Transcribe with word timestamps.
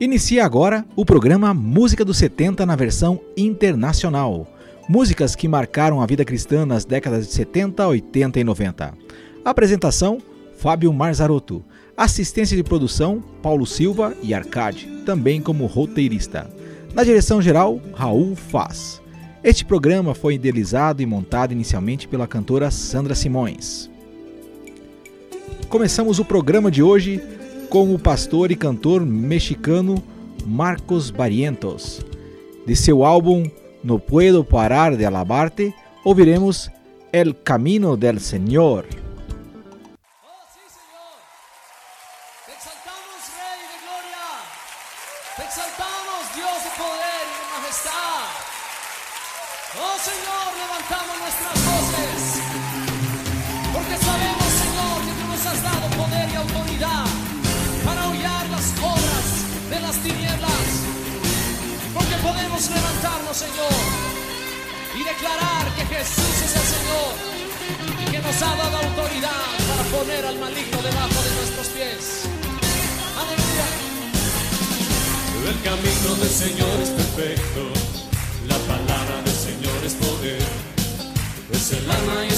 Inicia 0.00 0.44
agora 0.44 0.84
o 0.96 1.04
programa 1.04 1.54
Música 1.54 2.04
dos 2.04 2.16
70 2.16 2.66
na 2.66 2.74
versão 2.74 3.20
internacional. 3.36 4.44
Músicas 4.88 5.36
que 5.36 5.46
marcaram 5.46 6.00
a 6.00 6.06
vida 6.06 6.24
cristã 6.24 6.66
nas 6.66 6.84
décadas 6.84 7.28
de 7.28 7.32
70, 7.32 7.86
80 7.86 8.40
e 8.40 8.44
90. 8.44 8.92
Apresentação: 9.44 10.18
Fábio 10.58 10.92
Marzarotto. 10.92 11.64
Assistência 11.96 12.56
de 12.56 12.64
produção: 12.64 13.22
Paulo 13.40 13.64
Silva 13.64 14.16
e 14.20 14.34
Arcade, 14.34 14.88
também 15.06 15.40
como 15.40 15.64
roteirista. 15.66 16.50
Na 16.92 17.04
direção 17.04 17.40
geral, 17.40 17.80
Raul 17.94 18.34
Faz. 18.34 19.00
Este 19.44 19.64
programa 19.64 20.12
foi 20.12 20.34
idealizado 20.34 21.02
e 21.02 21.06
montado 21.06 21.52
inicialmente 21.52 22.08
pela 22.08 22.26
cantora 22.26 22.68
Sandra 22.68 23.14
Simões. 23.14 23.88
Começamos 25.68 26.18
o 26.18 26.24
programa 26.24 26.68
de 26.68 26.82
hoje 26.82 27.22
com 27.74 27.92
o 27.92 27.98
pastor 27.98 28.52
e 28.52 28.54
cantor 28.54 29.04
mexicano 29.04 30.00
Marcos 30.46 31.10
Barrientos. 31.10 32.06
De 32.64 32.76
seu 32.76 33.04
álbum 33.04 33.50
No 33.82 33.98
Puedo 33.98 34.44
Parar 34.44 34.96
de 34.96 35.04
Alabarte, 35.04 35.74
ouviremos 36.04 36.70
El 37.12 37.36
Camino 37.36 37.96
del 37.96 38.20
Señor. 38.20 38.86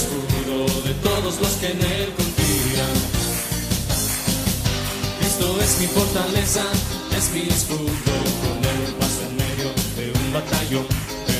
Escudo 0.06 0.82
de 0.82 0.94
todos 0.94 1.40
los 1.40 1.52
que 1.60 1.66
en 1.66 1.80
Él 1.80 2.12
confían. 2.16 2.96
Cristo 5.18 5.60
es 5.60 5.80
mi 5.80 5.86
fortaleza, 5.86 6.64
es 7.16 7.30
mi 7.30 7.48
escudo 7.48 8.16
batallón, 10.36 10.86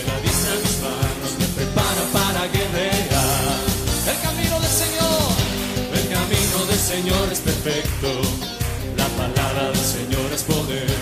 la 0.09 0.17
diestra 0.25 0.55
mis 0.65 0.77
manos 0.81 1.33
me 1.39 1.47
prepara 1.57 2.03
para 2.17 2.47
guerrear. 2.49 3.59
El 4.13 4.19
camino 4.27 4.57
del 4.65 4.75
Señor, 4.83 5.23
el 5.99 6.07
camino 6.17 6.59
del 6.71 6.83
Señor 6.93 7.25
es 7.31 7.41
perfecto, 7.41 8.09
la 8.97 9.09
palabra 9.21 9.65
del 9.69 9.87
Señor 9.97 10.29
es 10.33 10.43
poder, 10.45 10.97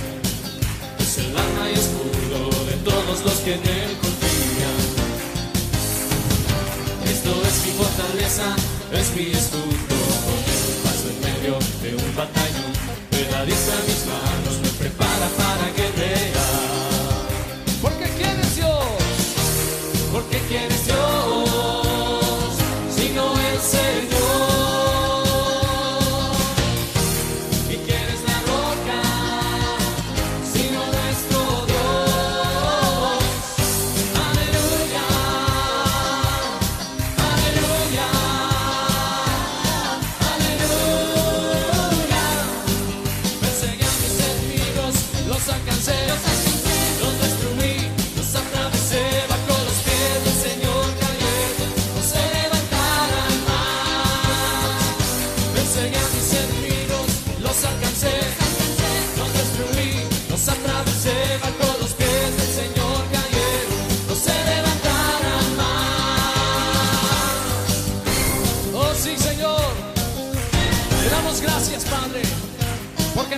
es 0.99 1.19
el 1.19 1.31
alma 1.39 1.65
y 1.71 1.75
escudo 1.83 2.41
de 2.71 2.77
todos 2.91 3.25
los 3.25 3.37
que 3.45 3.55
en 3.55 3.65
él 3.79 3.84
es 8.93 9.15
mi 9.15 9.31
escudo, 9.31 9.64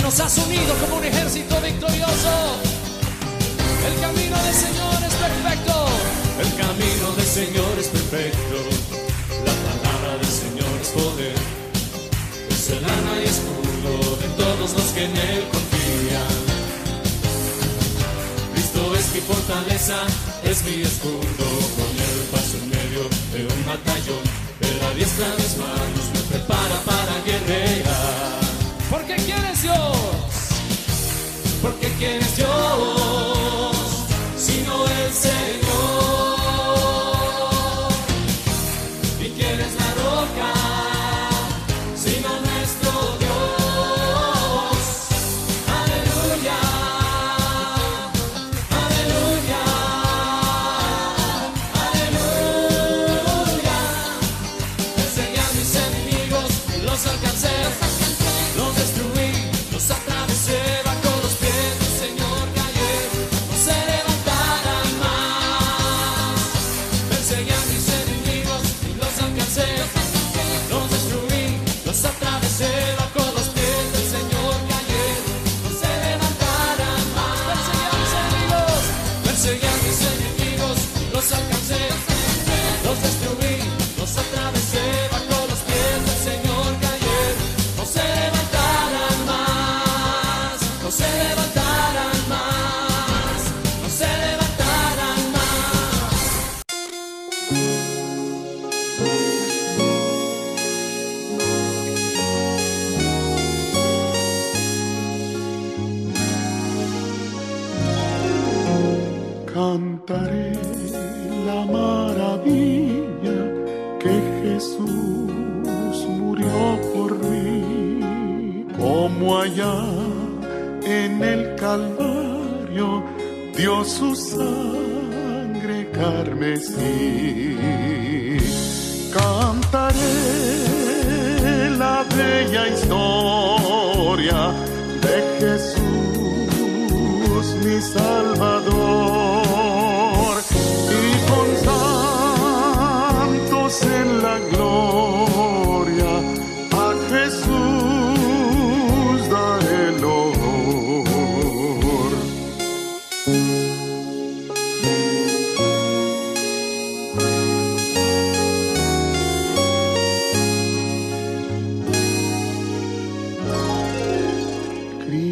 nos 0.03 0.21
has 0.21 0.39
unido 0.39 0.75
como 0.81 0.97
un 0.97 1.05
ejército 1.05 1.61
victorioso. 1.61 2.33
El 3.87 4.01
camino 4.01 4.37
del 4.43 4.55
Señor 4.55 4.95
es 5.07 5.15
perfecto. 5.15 5.87
El 6.41 6.51
camino 6.55 7.13
del 7.17 7.27
Señor 7.27 7.79
es 7.79 7.89
perfecto. 7.89 8.57
La 9.45 9.55
palabra 9.67 10.19
del 10.19 10.33
Señor 10.43 10.75
es 10.81 10.89
poder. 10.89 11.35
Es 12.51 12.71
el 12.71 12.85
alma 12.85 13.15
y 13.21 13.25
escudo 13.25 14.17
de 14.17 14.29
todos 14.43 14.73
los 14.73 14.89
que 14.93 15.05
en 15.05 15.17
Él 15.17 15.45
confían. 15.53 16.37
Cristo 18.55 18.95
es 18.97 19.15
mi 19.15 19.21
fortaleza, 19.21 19.99
es 20.43 20.65
mi 20.65 20.83
escudo. 20.83 21.47
Con 21.77 21.91
Él 22.09 22.19
paso 22.33 22.57
en 22.63 22.69
medio 22.71 23.03
de 23.33 23.55
un 23.55 23.67
batallón. 23.67 24.25
Él 24.61 24.79
adiestra 24.91 25.27
mis 25.39 25.57
manos, 25.57 26.05
me 26.13 26.21
prepara 26.31 26.81
para 26.85 27.15
guerrear. 27.25 28.46
Porque 28.91 29.17
quién 29.17 29.45
es 29.45 29.63
Dios. 29.63 29.97
Porque 31.63 31.89
quién 31.99 32.23
es 32.23 32.37
Dios. 32.37 33.26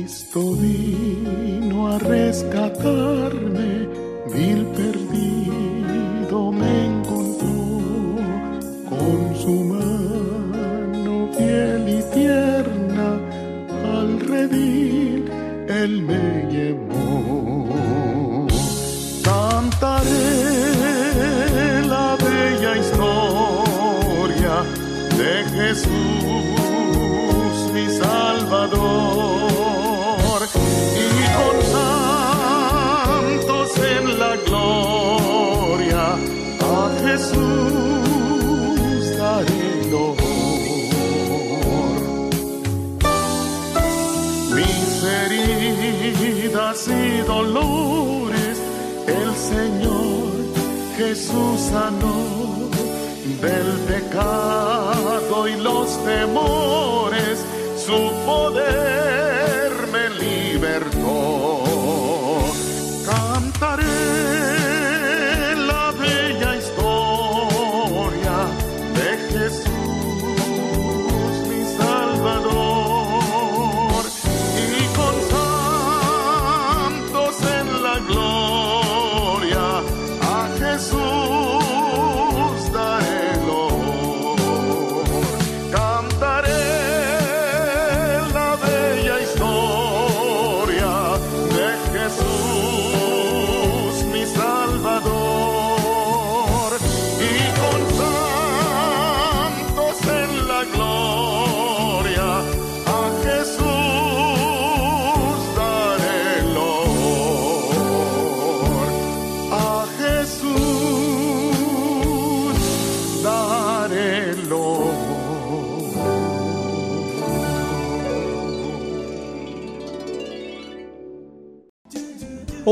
Cristo 0.04 0.52
vino 0.52 1.86
a 1.86 1.98
rescatarme, 1.98 3.88
vil 4.34 4.66
perdido 4.76 5.03
del 53.42 53.66
pecado 53.88 55.48
y 55.48 55.56
los 55.56 56.04
temores, 56.04 57.44
su 57.84 58.12
poder 58.24 58.83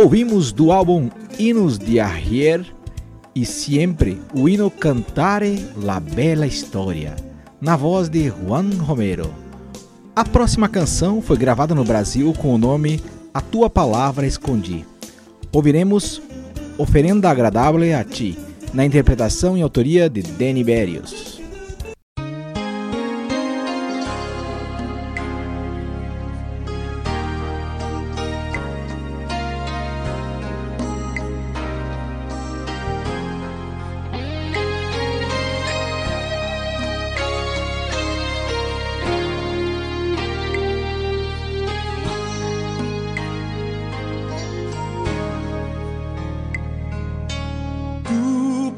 Ouvimos 0.02 0.50
do 0.50 0.72
álbum 0.72 1.08
Hinos 1.38 1.78
de 1.78 2.00
Ayer 2.00 2.66
e 3.36 3.46
Siempre 3.46 4.20
o 4.34 4.48
hino 4.48 4.68
Cantare 4.68 5.64
la 5.76 6.00
Bella 6.00 6.44
História, 6.44 7.14
na 7.60 7.76
voz 7.76 8.08
de 8.08 8.28
Juan 8.28 8.68
Romero. 8.80 9.32
A 10.16 10.24
próxima 10.24 10.68
canção 10.68 11.22
foi 11.22 11.36
gravada 11.36 11.72
no 11.72 11.84
Brasil 11.84 12.32
com 12.32 12.52
o 12.52 12.58
nome 12.58 13.00
A 13.32 13.40
Tua 13.40 13.70
Palavra 13.70 14.26
Escondi. 14.26 14.84
Ouviremos 15.52 16.20
Oferenda 16.76 17.30
Agradável 17.30 17.96
a 17.96 18.02
Ti, 18.02 18.36
na 18.74 18.84
interpretação 18.84 19.56
e 19.56 19.62
autoria 19.62 20.10
de 20.10 20.22
Danny 20.22 20.64
Berrios. 20.64 21.31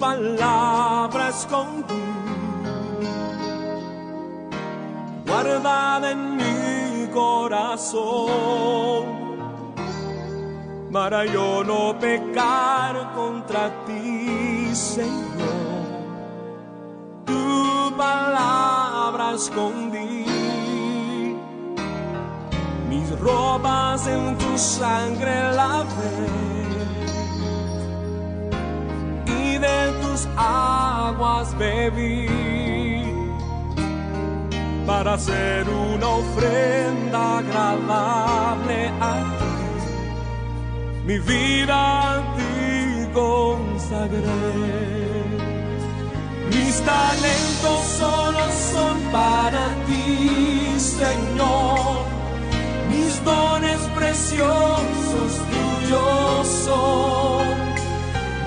Palabra 0.05 1.31
escondí, 1.31 2.05
guardada 5.27 6.11
en 6.11 6.37
mi 6.37 7.09
corazón, 7.21 9.07
para 10.93 11.25
yo 11.25 11.65
no 11.65 11.99
pecar 11.99 13.15
contra 13.15 13.63
ti, 13.87 14.75
Señor. 14.75 15.63
Tu 17.25 17.97
palabra 17.97 19.33
escondí, 19.33 20.27
mis 22.91 23.09
ropas 23.21 24.07
en 24.07 24.37
tu 24.37 24.59
sangre 24.59 25.35
lavé. 25.59 26.45
Y 29.55 29.59
aguas 30.37 31.57
bebí 31.59 32.29
para 34.87 35.15
hacer 35.15 35.69
una 35.69 36.09
ofrenda 36.09 37.39
agradable 37.39 38.89
a 39.01 39.15
ti. 39.39 39.55
Mi 41.07 41.19
vida 41.19 42.19
a 42.19 42.37
ti 42.37 43.09
consagré. 43.13 44.21
Mis 46.51 46.81
talentos 46.83 47.81
solo 47.99 48.45
son 48.73 48.97
para 49.13 49.65
ti, 49.87 50.79
Señor. 50.79 52.05
Mis 52.91 53.25
dones 53.25 53.81
preciosos 53.97 55.33
tuyos 55.51 56.47
son. 56.65 57.74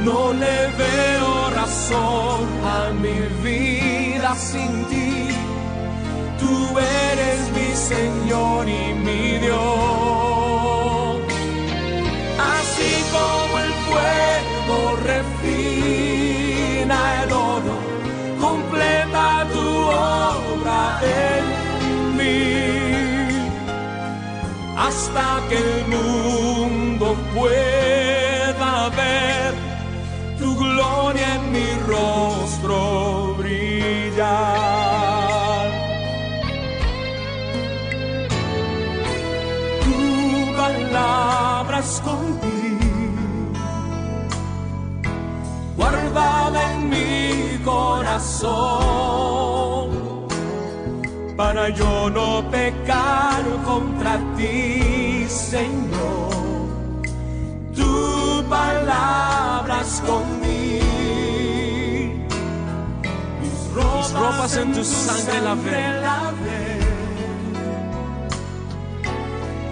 No 0.08 0.32
le 0.32 0.58
veo 0.82 1.32
razón 1.50 2.46
a 2.78 2.78
mi 3.04 3.20
vida 3.44 4.30
sin 4.36 4.72
ti. 4.86 5.28
Tú 6.40 6.54
eres 6.80 7.40
mi 7.58 7.70
Señor 7.92 8.70
y 8.70 8.94
mi 9.06 9.24
Dios. 9.46 11.18
Así 12.56 12.94
como 13.16 13.54
el 13.66 13.74
fuego 13.88 14.78
refina 15.12 16.98
el 17.24 17.30
oro, 17.54 17.78
completa 18.40 19.26
tu 19.54 19.68
obra 20.14 20.82
en 21.26 21.44
mí. 22.18 22.48
hasta 24.88 25.28
que 25.50 25.58
el 25.58 25.80
mundo 25.94 27.08
pueda 27.36 28.72
ver 28.96 29.26
mi 31.58 31.70
rostro 31.92 32.80
brillar. 33.38 34.28
Tu 39.84 40.00
palabra 40.62 41.80
guardada 45.78 46.60
en 46.74 46.80
mi 46.90 47.58
corazón 47.64 48.68
para 51.36 51.70
yo 51.70 52.10
no 52.10 52.30
pecar 52.50 53.44
contra 53.64 54.14
ti, 54.36 55.26
Señor. 55.28 56.28
Tu 57.76 57.94
palabra 58.50 59.82
escondí. 59.82 60.37
Ropas, 64.18 64.58
en 64.58 64.74
tu 64.74 64.84
sangre 64.84 65.42
lavé. 65.42 65.86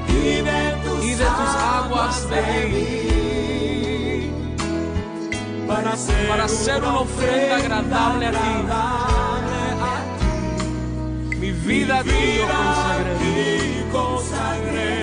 Y 0.09 0.41
de 0.41 0.61
tus, 0.83 1.21
aguas 1.21 2.27
bebí. 2.29 3.05
Para 5.67 5.93
hacer, 5.93 6.27
Para 6.29 6.45
hacer 6.45 6.83
una 6.83 6.99
ofrenda 6.99 7.55
agradable 7.57 8.27
a 8.27 8.31
ti. 8.31 8.37
Mi 11.39 11.51
vida 11.51 11.99
a 11.99 12.03
ti 12.03 12.37
yo 12.37 12.47
consagré. 13.91 14.95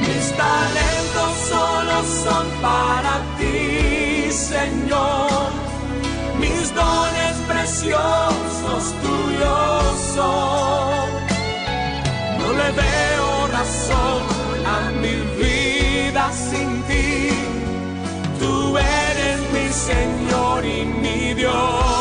Mis 0.00 0.26
talentos 0.42 1.32
solo 1.50 1.96
son 2.24 2.46
para 2.62 3.14
ti, 3.38 4.30
Señor. 4.32 5.35
Mis 6.38 6.74
dones 6.74 7.36
preciosos 7.48 8.82
tuyos 9.02 9.84
son. 10.14 11.08
No 12.38 12.52
le 12.52 12.70
veo 12.82 13.46
razón 13.58 14.22
a 14.66 14.90
mi 15.02 15.16
vida 15.42 16.30
sin 16.32 16.82
ti. 16.82 17.30
Tú 18.40 18.76
eres 18.78 19.40
mi 19.52 19.68
Señor 19.72 20.64
y 20.64 20.84
mi 20.84 21.34
Dios. 21.34 21.95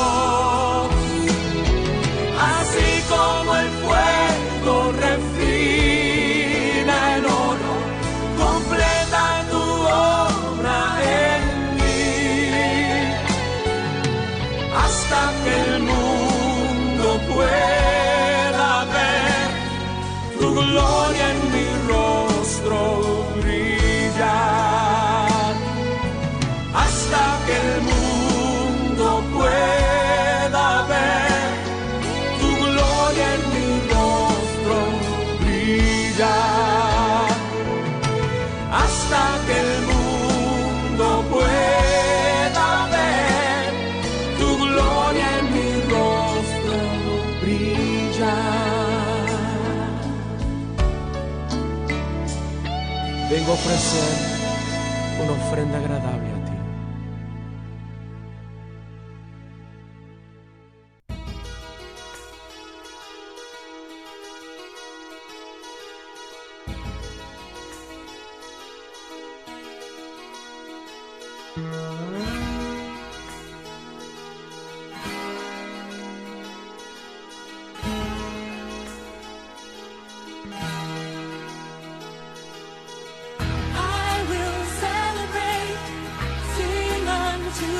Vengo 53.45 53.59
a 53.59 53.61
ofrecer 53.61 55.21
una 55.21 55.33
ofrenda 55.33 55.77
agradable 55.77 56.14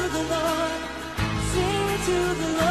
the 0.09 0.19
Lord, 0.19 0.71
sing 1.51 2.05
to 2.05 2.35
the 2.35 2.57
Lord. 2.57 2.64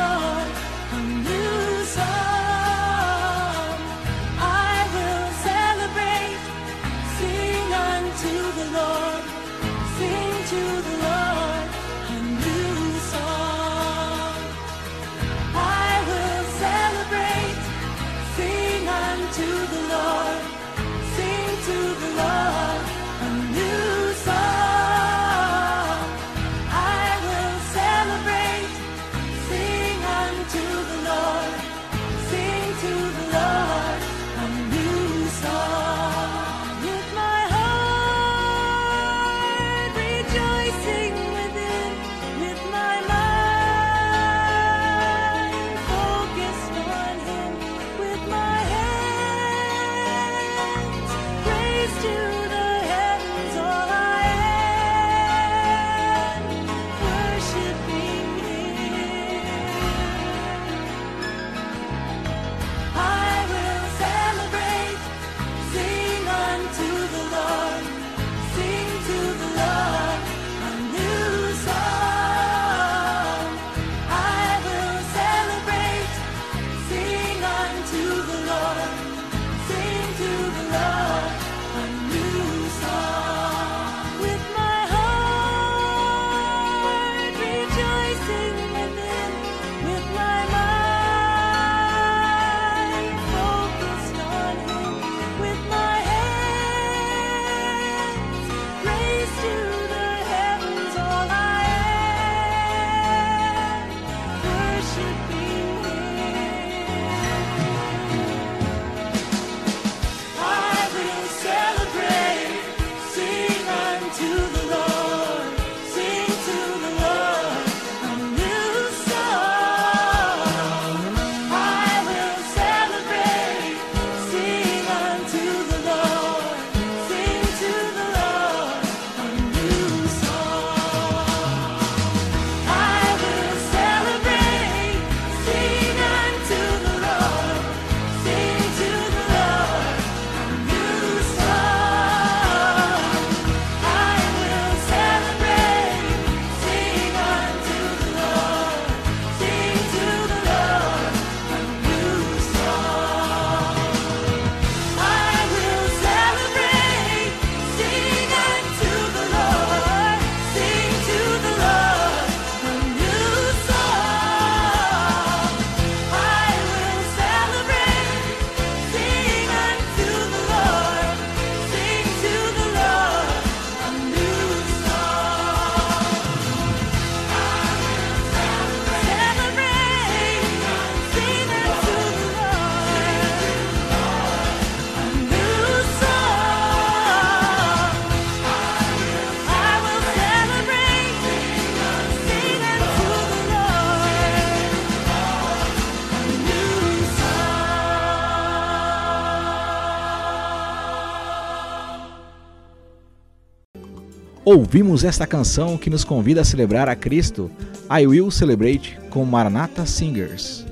Ouvimos 204.55 205.03
esta 205.03 205.27
canção 205.27 205.77
que 205.77 205.91
nos 205.91 206.05
convida 206.05 206.43
a 206.43 206.45
celebrar 206.45 206.89
a 206.89 206.95
Cristo, 206.95 207.51
I 207.91 208.07
Will 208.07 208.31
Celebrate, 208.31 208.97
com 209.11 209.25
Maranatha 209.25 209.85
Singers. 209.85 210.65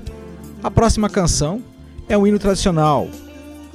A 0.63 0.71
próxima 0.71 1.09
canção 1.09 1.61
é 2.07 2.17
um 2.17 2.25
hino 2.25 2.39
tradicional 2.39 3.09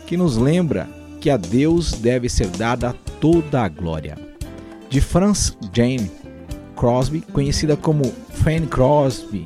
que 0.06 0.16
nos 0.16 0.38
lembra 0.38 0.88
que 1.20 1.28
a 1.28 1.36
Deus 1.36 1.92
deve 1.92 2.26
ser 2.30 2.46
dada 2.46 2.94
toda 3.20 3.62
a 3.62 3.68
glória. 3.68 4.16
De 4.88 4.98
Franz 4.98 5.54
Jane 5.74 6.10
Crosby, 6.74 7.20
conhecida 7.20 7.76
como 7.76 8.10
Fanny 8.30 8.66
Crosby, 8.66 9.44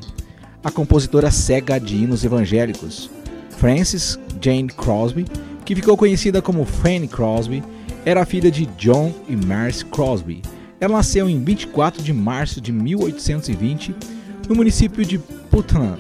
a 0.63 0.71
compositora 0.71 1.33
cega 1.33 1.81
de 1.81 1.97
hinos 1.97 2.25
evangélicos. 2.25 3.11
Frances 3.51 4.17
Jane 4.41 4.69
Crosby, 4.69 5.27
que 5.65 5.75
ficou 5.75 5.97
conhecida 5.97 6.41
como 6.41 6.65
Fanny 6.65 7.09
Crosby, 7.09 7.65
era 8.05 8.25
filha 8.25 8.51
de 8.51 8.67
John 8.79 9.13
e 9.29 9.35
Marcy 9.35 9.85
Crosby. 9.87 10.43
Ela 10.83 10.97
nasceu 10.97 11.31
em 11.31 11.41
24 11.41 12.03
de 12.03 12.13
março 12.13 12.61
de 12.61 12.73
1820 12.73 13.95
no 14.49 14.57
município 14.57 15.05
de 15.05 15.17
Putnam, 15.17 15.97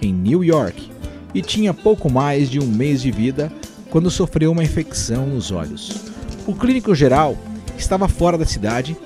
em 0.00 0.12
New 0.12 0.44
York, 0.44 0.92
e 1.34 1.42
tinha 1.42 1.74
pouco 1.74 2.08
mais 2.08 2.48
de 2.48 2.60
um 2.60 2.66
mês 2.68 3.02
de 3.02 3.10
vida 3.10 3.52
quando 3.90 4.12
sofreu 4.12 4.52
uma 4.52 4.62
infecção 4.62 5.26
nos 5.26 5.50
olhos. 5.50 6.04
O 6.46 6.54
clínico 6.54 6.94
geral 6.94 7.36
estava 7.76 8.06
fora 8.06 8.38
da 8.38 8.46
cidade 8.46 8.96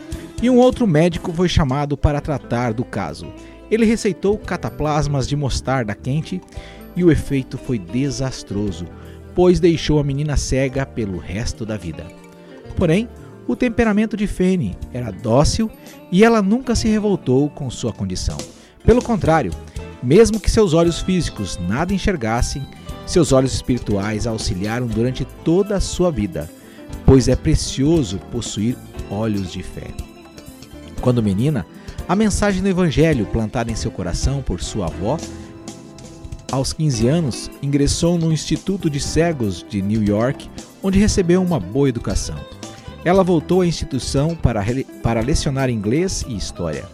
e 0.42 0.50
um 0.50 0.58
outro 0.58 0.86
médico 0.86 1.32
foi 1.32 1.48
chamado 1.48 1.96
para 1.96 2.20
tratar 2.20 2.74
do 2.74 2.84
caso. 2.84 3.32
Ele 3.70 3.86
receitou 3.86 4.36
cataplasmas 4.36 5.26
de 5.26 5.34
mostarda 5.34 5.94
quente 5.94 6.42
e 6.94 7.02
o 7.02 7.10
efeito 7.10 7.56
foi 7.56 7.78
desastroso, 7.78 8.84
pois 9.34 9.60
deixou 9.60 9.98
a 9.98 10.04
menina 10.04 10.36
cega 10.36 10.84
pelo 10.84 11.16
resto 11.16 11.64
da 11.64 11.78
vida. 11.78 12.06
Porém, 12.76 13.08
o 13.46 13.54
temperamento 13.54 14.16
de 14.16 14.26
Fanny 14.26 14.76
era 14.92 15.10
dócil 15.10 15.70
e 16.10 16.24
ela 16.24 16.42
nunca 16.42 16.74
se 16.74 16.88
revoltou 16.88 17.48
com 17.50 17.70
sua 17.70 17.92
condição. 17.92 18.36
Pelo 18.84 19.02
contrário, 19.02 19.52
mesmo 20.02 20.40
que 20.40 20.50
seus 20.50 20.72
olhos 20.74 21.00
físicos 21.00 21.58
nada 21.68 21.92
enxergassem, 21.92 22.62
seus 23.06 23.32
olhos 23.32 23.54
espirituais 23.54 24.26
auxiliaram 24.26 24.86
durante 24.86 25.24
toda 25.44 25.76
a 25.76 25.80
sua 25.80 26.10
vida, 26.10 26.50
pois 27.04 27.28
é 27.28 27.36
precioso 27.36 28.18
possuir 28.30 28.76
olhos 29.10 29.52
de 29.52 29.62
fé. 29.62 29.88
Quando 31.00 31.22
menina, 31.22 31.64
a 32.08 32.16
mensagem 32.16 32.62
do 32.62 32.68
Evangelho 32.68 33.26
plantada 33.26 33.70
em 33.70 33.76
seu 33.76 33.90
coração 33.90 34.42
por 34.42 34.60
sua 34.60 34.86
avó, 34.86 35.18
aos 36.50 36.72
15 36.72 37.08
anos, 37.08 37.50
ingressou 37.60 38.16
no 38.16 38.32
Instituto 38.32 38.88
de 38.88 39.00
Cegos 39.00 39.64
de 39.68 39.82
New 39.82 40.02
York, 40.02 40.48
onde 40.82 40.98
recebeu 40.98 41.42
uma 41.42 41.58
boa 41.58 41.88
educação. 41.88 42.55
Ela 43.06 43.22
voltou 43.22 43.60
à 43.60 43.66
instituição 43.68 44.34
para, 44.34 44.64
para 45.00 45.20
lecionar 45.20 45.70
inglês 45.70 46.24
e 46.26 46.36
história. 46.36 46.84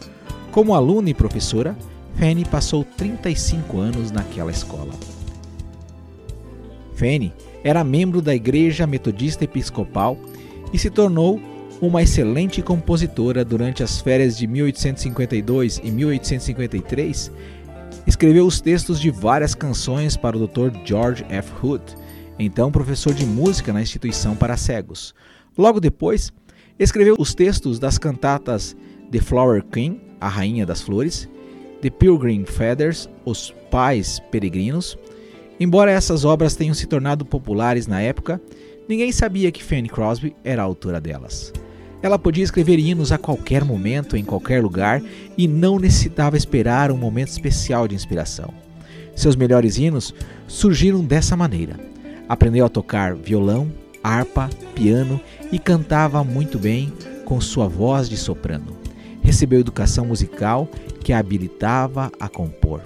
Como 0.51 0.75
aluna 0.75 1.09
e 1.09 1.15
professora, 1.15 1.75
Fanny 2.17 2.45
passou 2.45 2.85
35 2.85 3.79
anos 3.79 4.11
naquela 4.11 4.51
escola. 4.51 4.93
Fanny 6.97 7.33
era 7.65 7.83
membro 7.83 8.21
da 8.21 8.35
Igreja 8.35 8.87
Metodista 8.87 9.45
Episcopal 9.45 10.19
e 10.71 10.79
se 10.79 10.91
tornou 10.91 11.41
uma 11.81 12.03
excelente 12.03 12.61
compositora 12.61 13.43
durante 13.43 13.83
as 13.83 13.99
férias 13.99 14.37
de 14.37 14.47
1852 14.47 15.81
e 15.83 15.91
1853. 15.91 17.33
Escreveu 18.07 18.47
os 18.47 18.61
textos 18.61 19.01
de 19.01 19.11
várias 19.11 19.55
canções 19.55 20.15
para 20.15 20.37
o 20.37 20.47
Dr. 20.47 20.77
George 20.85 21.25
F. 21.31 21.51
Hood, 21.63 21.83
então 22.39 22.71
professor 22.71 23.15
de 23.15 23.25
música 23.25 23.73
na 23.73 23.81
instituição 23.81 24.37
para 24.37 24.59
cegos. 24.59 25.15
Logo 25.57 25.81
depois, 25.81 26.33
escreveu 26.79 27.17
os 27.19 27.35
textos 27.35 27.79
das 27.79 27.99
cantatas 27.99 28.77
The 29.11 29.21
Flower 29.21 29.63
Queen, 29.63 30.01
A 30.21 30.29
Rainha 30.29 30.65
das 30.65 30.81
Flores, 30.81 31.29
The 31.81 31.91
Pilgrim 31.91 32.45
Feathers, 32.45 33.09
Os 33.25 33.55
Pais 33.71 34.21
Peregrinos. 34.31 34.97
Embora 35.61 35.91
essas 35.91 36.25
obras 36.25 36.57
tenham 36.57 36.75
se 36.75 36.87
tornado 36.87 37.25
populares 37.25 37.87
na 37.87 38.01
época, 38.01 38.41
ninguém 38.89 39.13
sabia 39.13 39.53
que 39.53 39.63
Fanny 39.63 39.89
Crosby 39.89 40.35
era 40.43 40.63
a 40.63 40.65
autora 40.65 41.01
delas. 41.01 41.53
Ela 42.03 42.19
podia 42.19 42.43
escrever 42.43 42.79
hinos 42.79 43.13
a 43.13 43.19
qualquer 43.19 43.65
momento, 43.65 44.17
em 44.17 44.25
qualquer 44.25 44.63
lugar, 44.63 45.01
e 45.39 45.47
não 45.47 45.79
necessitava 45.79 46.37
esperar 46.37 46.91
um 46.91 46.97
momento 46.97 47.29
especial 47.29 47.87
de 47.87 47.95
inspiração. 47.95 48.53
Seus 49.15 49.37
melhores 49.37 49.79
hinos 49.79 50.15
surgiram 50.49 51.05
dessa 51.05 51.37
maneira. 51.37 51.79
Aprendeu 52.29 52.65
a 52.65 52.69
tocar 52.69 53.15
violão, 53.15 53.71
harpa, 54.03 54.49
piano 54.75 55.21
e 55.51 55.59
cantava 55.59 56.25
muito 56.25 56.59
bem 56.59 56.93
com 57.25 57.41
sua 57.41 57.69
voz 57.69 58.09
de 58.09 58.17
soprano. 58.17 58.77
Recebeu 59.23 59.61
educação 59.61 60.07
musical 60.07 60.69
que 61.03 61.13
a 61.13 61.19
habilitava 61.19 62.11
a 62.19 62.29
compor. 62.29 62.83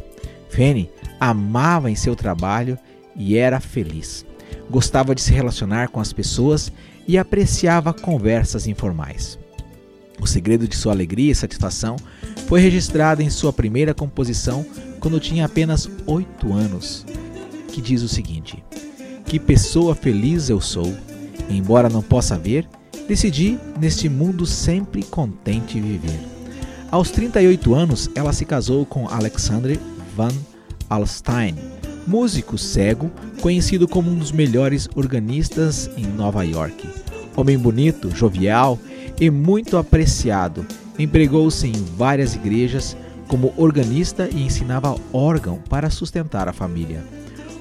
Fanny 0.51 0.91
amava 1.19 1.91
em 1.91 1.95
seu 1.95 2.15
trabalho 2.15 2.79
e 3.15 3.37
era 3.37 3.61
feliz. 3.61 4.25
Gostava 4.71 5.15
de 5.15 5.23
se 5.23 5.33
relacionar 5.33 5.89
com 5.89 6.01
as 6.01 6.13
pessoas 6.13 6.73
e 7.07 7.17
apreciava 7.17 7.93
conversas 7.93 8.67
informais. 8.67 9.39
O 10.21 10.27
segredo 10.27 10.67
de 10.67 10.77
sua 10.77 10.93
alegria 10.93 11.33
e 11.33 11.35
satisfação 11.35 11.97
foi 12.47 12.61
registrado 12.61 13.23
em 13.23 13.31
sua 13.31 13.53
primeira 13.53 13.93
composição 13.93 14.65
quando 14.99 15.21
tinha 15.21 15.45
apenas 15.45 15.89
oito 16.07 16.53
anos, 16.53 17.05
que 17.69 17.81
diz 17.81 18.03
o 18.03 18.09
seguinte: 18.09 18.63
Que 19.27 19.39
pessoa 19.39 19.95
feliz 19.95 20.49
eu 20.49 20.61
sou 20.61 20.95
Embora 21.49 21.89
não 21.89 22.03
possa 22.03 22.37
ver, 22.37 22.67
decidi 23.07 23.59
neste 23.79 24.09
mundo 24.09 24.45
sempre 24.45 25.03
contente 25.03 25.81
viver. 25.81 26.19
Aos 26.91 27.11
38 27.11 27.75
anos, 27.75 28.11
ela 28.15 28.33
se 28.33 28.45
casou 28.45 28.85
com 28.85 29.09
Alexander 29.09 29.79
Van 30.17 30.33
Alstein, 30.89 31.55
músico 32.07 32.57
cego, 32.57 33.11
conhecido 33.41 33.87
como 33.87 34.11
um 34.11 34.17
dos 34.17 34.33
melhores 34.33 34.89
organistas 34.95 35.91
em 35.97 36.07
Nova 36.07 36.45
York. 36.45 36.89
Homem 37.37 37.59
bonito, 37.59 38.11
jovial 38.15 38.79
e 39.21 39.31
muito 39.31 39.77
apreciado, 39.77 40.67
empregou-se 40.99 41.67
em 41.67 41.73
várias 41.97 42.35
igrejas 42.35 42.97
como 43.29 43.53
organista 43.57 44.29
e 44.33 44.43
ensinava 44.43 44.97
órgão 45.13 45.59
para 45.69 45.91
sustentar 45.91 46.49
a 46.49 46.53
família. 46.53 47.05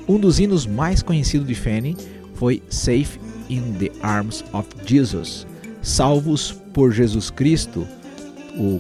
Um 0.08 0.20
dos 0.20 0.40
hinos 0.40 0.68
mais 0.68 1.02
conhecidos 1.02 1.48
de 1.48 1.56
Fanny 1.56 1.98
foi 2.36 2.62
Safe 2.70 3.20
in 3.50 3.74
the 3.80 3.92
Arms 4.02 4.44
of 4.54 4.68
Jesus, 4.86 5.48
Salvos 5.82 6.52
por 6.74 6.92
Jesus 6.92 7.32
Cristo, 7.32 7.88
o 8.56 8.80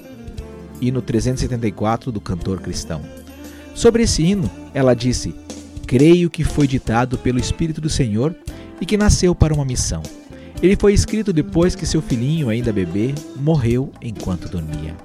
hino 0.79 1.01
374 1.01 2.11
do 2.11 2.21
cantor 2.21 2.61
cristão. 2.61 3.01
Sobre 3.73 4.03
esse 4.03 4.23
hino, 4.23 4.49
ela 4.73 4.93
disse: 4.93 5.33
Creio 5.87 6.29
que 6.29 6.43
foi 6.43 6.67
ditado 6.67 7.17
pelo 7.17 7.39
Espírito 7.39 7.81
do 7.81 7.89
Senhor 7.89 8.35
e 8.79 8.85
que 8.85 8.97
nasceu 8.97 9.33
para 9.33 9.53
uma 9.53 9.65
missão. 9.65 10.03
Ele 10.61 10.75
foi 10.75 10.93
escrito 10.93 11.33
depois 11.33 11.75
que 11.75 11.85
seu 11.85 12.01
filhinho, 12.01 12.49
ainda 12.49 12.71
bebê, 12.71 13.13
morreu 13.35 13.91
enquanto 14.01 14.47
dormia. 14.47 14.95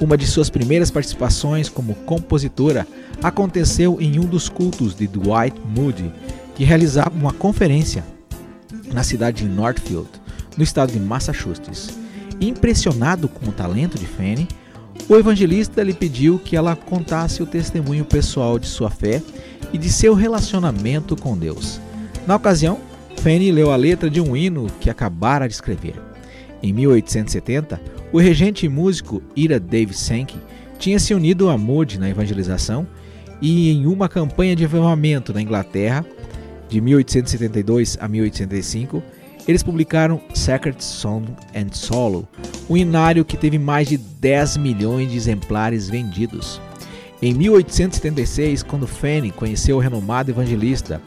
Uma 0.00 0.16
de 0.16 0.26
suas 0.26 0.48
primeiras 0.48 0.90
participações 0.90 1.68
como 1.68 1.94
compositora 1.94 2.86
aconteceu 3.22 3.98
em 4.00 4.18
um 4.18 4.24
dos 4.24 4.48
cultos 4.48 4.94
de 4.94 5.06
Dwight 5.06 5.60
Moody, 5.76 6.10
que 6.54 6.64
realizava 6.64 7.10
uma 7.10 7.34
conferência 7.34 8.02
na 8.92 9.02
cidade 9.02 9.44
de 9.44 9.48
Northfield, 9.48 10.08
no 10.56 10.64
estado 10.64 10.90
de 10.90 10.98
Massachusetts. 10.98 11.90
Impressionado 12.40 13.28
com 13.28 13.50
o 13.50 13.52
talento 13.52 13.98
de 13.98 14.06
Fanny, 14.06 14.48
o 15.06 15.16
evangelista 15.16 15.82
lhe 15.82 15.92
pediu 15.92 16.38
que 16.38 16.56
ela 16.56 16.74
contasse 16.74 17.42
o 17.42 17.46
testemunho 17.46 18.04
pessoal 18.06 18.58
de 18.58 18.66
sua 18.66 18.88
fé 18.88 19.22
e 19.70 19.76
de 19.76 19.90
seu 19.90 20.14
relacionamento 20.14 21.14
com 21.14 21.36
Deus. 21.36 21.78
Na 22.26 22.36
ocasião, 22.36 22.78
Fanny 23.18 23.52
leu 23.52 23.70
a 23.70 23.76
letra 23.76 24.08
de 24.08 24.18
um 24.18 24.34
hino 24.34 24.66
que 24.80 24.88
acabara 24.88 25.46
de 25.46 25.52
escrever. 25.52 26.09
Em 26.62 26.72
1870, 26.72 27.80
o 28.12 28.18
regente 28.18 28.66
e 28.66 28.68
músico 28.68 29.22
Ira 29.34 29.58
Dave 29.58 29.94
Sankey 29.94 30.38
tinha 30.78 30.98
se 30.98 31.14
unido 31.14 31.48
a 31.48 31.56
Moody 31.56 31.98
na 31.98 32.08
evangelização 32.08 32.86
e 33.40 33.70
em 33.70 33.86
uma 33.86 34.08
campanha 34.08 34.54
de 34.54 34.64
avivamento 34.64 35.32
na 35.32 35.40
Inglaterra, 35.40 36.04
de 36.68 36.80
1872 36.80 37.96
a 38.00 38.06
1885, 38.06 39.02
eles 39.48 39.62
publicaram 39.62 40.20
Sacred 40.34 40.82
Song 40.84 41.26
and 41.54 41.72
Solo, 41.72 42.28
um 42.68 42.76
inário 42.76 43.24
que 43.24 43.36
teve 43.36 43.58
mais 43.58 43.88
de 43.88 43.96
10 43.96 44.58
milhões 44.58 45.10
de 45.10 45.16
exemplares 45.16 45.88
vendidos. 45.88 46.60
Em 47.22 47.34
1876, 47.34 48.62
quando 48.62 48.86
Fanny 48.86 49.30
conheceu 49.30 49.76
o 49.76 49.80
renomado 49.80 50.30
evangelista 50.30 51.00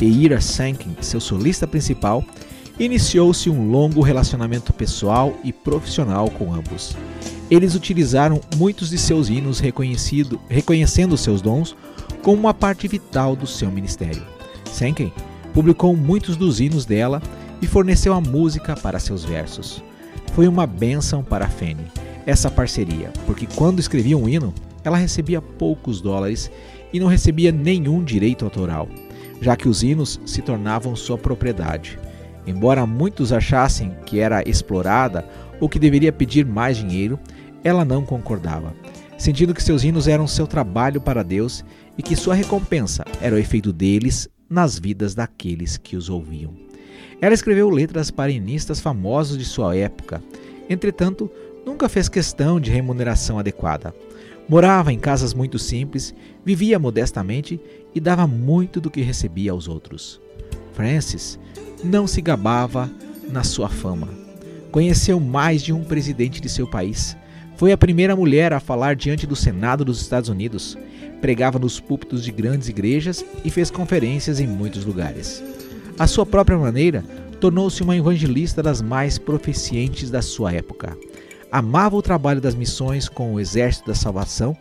Eira 0.00 0.40
Sankin, 0.40 0.96
seu 1.00 1.20
solista 1.20 1.66
principal, 1.66 2.24
iniciou-se 2.80 3.50
um 3.50 3.70
longo 3.70 4.00
relacionamento 4.00 4.72
pessoal 4.72 5.36
e 5.44 5.52
profissional 5.52 6.30
com 6.30 6.54
ambos. 6.54 6.96
Eles 7.50 7.74
utilizaram 7.74 8.40
muitos 8.56 8.88
de 8.88 8.96
seus 8.96 9.28
hinos 9.28 9.60
reconhecendo 9.60 11.16
seus 11.16 11.42
dons 11.42 11.76
como 12.22 12.38
uma 12.38 12.54
parte 12.54 12.88
vital 12.88 13.36
do 13.36 13.46
seu 13.46 13.70
ministério. 13.70 14.22
Senken 14.64 15.12
publicou 15.52 15.94
muitos 15.94 16.36
dos 16.36 16.58
hinos 16.58 16.86
dela 16.86 17.20
e 17.60 17.66
forneceu 17.66 18.14
a 18.14 18.20
música 18.20 18.74
para 18.74 18.98
seus 18.98 19.24
versos. 19.24 19.82
Foi 20.32 20.48
uma 20.48 20.66
bênção 20.66 21.22
para 21.22 21.48
Fanny 21.48 21.84
essa 22.24 22.50
parceria, 22.50 23.12
porque 23.26 23.46
quando 23.56 23.80
escrevia 23.80 24.16
um 24.16 24.28
hino, 24.28 24.54
ela 24.84 24.96
recebia 24.96 25.42
poucos 25.42 26.00
dólares 26.00 26.50
e 26.92 27.00
não 27.00 27.08
recebia 27.08 27.52
nenhum 27.52 28.02
direito 28.02 28.44
autoral, 28.44 28.88
já 29.40 29.56
que 29.56 29.68
os 29.68 29.82
hinos 29.82 30.20
se 30.24 30.40
tornavam 30.40 30.96
sua 30.96 31.18
propriedade. 31.18 31.98
Embora 32.46 32.86
muitos 32.86 33.32
achassem 33.32 33.94
que 34.06 34.18
era 34.18 34.42
explorada 34.48 35.28
ou 35.60 35.68
que 35.68 35.78
deveria 35.78 36.12
pedir 36.12 36.46
mais 36.46 36.76
dinheiro, 36.76 37.18
ela 37.62 37.84
não 37.84 38.04
concordava, 38.04 38.74
sentindo 39.18 39.54
que 39.54 39.62
seus 39.62 39.84
hinos 39.84 40.08
eram 40.08 40.26
seu 40.26 40.46
trabalho 40.46 41.00
para 41.00 41.22
Deus 41.22 41.64
e 41.98 42.02
que 42.02 42.16
sua 42.16 42.34
recompensa 42.34 43.04
era 43.20 43.36
o 43.36 43.38
efeito 43.38 43.72
deles 43.72 44.28
nas 44.48 44.78
vidas 44.78 45.14
daqueles 45.14 45.76
que 45.76 45.96
os 45.96 46.08
ouviam. 46.08 46.54
Ela 47.20 47.34
escreveu 47.34 47.68
letras 47.68 48.10
para 48.10 48.30
hinistas 48.30 48.80
famosos 48.80 49.36
de 49.36 49.44
sua 49.44 49.76
época, 49.76 50.22
entretanto, 50.68 51.30
nunca 51.66 51.88
fez 51.88 52.08
questão 52.08 52.58
de 52.58 52.70
remuneração 52.70 53.38
adequada. 53.38 53.94
Morava 54.48 54.92
em 54.92 54.98
casas 54.98 55.34
muito 55.34 55.58
simples, 55.58 56.14
vivia 56.44 56.78
modestamente 56.78 57.60
e 57.94 58.00
dava 58.00 58.26
muito 58.26 58.80
do 58.80 58.90
que 58.90 59.02
recebia 59.02 59.52
aos 59.52 59.68
outros. 59.68 60.20
Francis 60.72 61.38
não 61.84 62.06
se 62.06 62.20
gabava 62.20 62.90
na 63.30 63.42
sua 63.42 63.68
fama. 63.68 64.08
Conheceu 64.70 65.18
mais 65.18 65.62
de 65.62 65.72
um 65.72 65.82
presidente 65.82 66.40
de 66.40 66.48
seu 66.48 66.66
país. 66.66 67.16
Foi 67.56 67.72
a 67.72 67.78
primeira 67.78 68.14
mulher 68.14 68.52
a 68.52 68.60
falar 68.60 68.96
diante 68.96 69.26
do 69.26 69.36
Senado 69.36 69.84
dos 69.84 70.00
Estados 70.00 70.28
Unidos. 70.28 70.78
Pregava 71.20 71.58
nos 71.58 71.80
púlpitos 71.80 72.24
de 72.24 72.30
grandes 72.30 72.68
igrejas 72.68 73.24
e 73.44 73.50
fez 73.50 73.70
conferências 73.70 74.40
em 74.40 74.46
muitos 74.46 74.84
lugares. 74.84 75.42
À 75.98 76.06
sua 76.06 76.24
própria 76.24 76.56
maneira, 76.56 77.04
tornou-se 77.40 77.82
uma 77.82 77.96
evangelista 77.96 78.62
das 78.62 78.80
mais 78.80 79.18
proficientes 79.18 80.10
da 80.10 80.22
sua 80.22 80.52
época 80.52 80.96
amava 81.50 81.96
o 81.96 82.02
trabalho 82.02 82.40
das 82.40 82.54
missões 82.54 83.08
com 83.08 83.34
o 83.34 83.40
Exército 83.40 83.88
da 83.88 83.94
Salvação, 83.94 84.56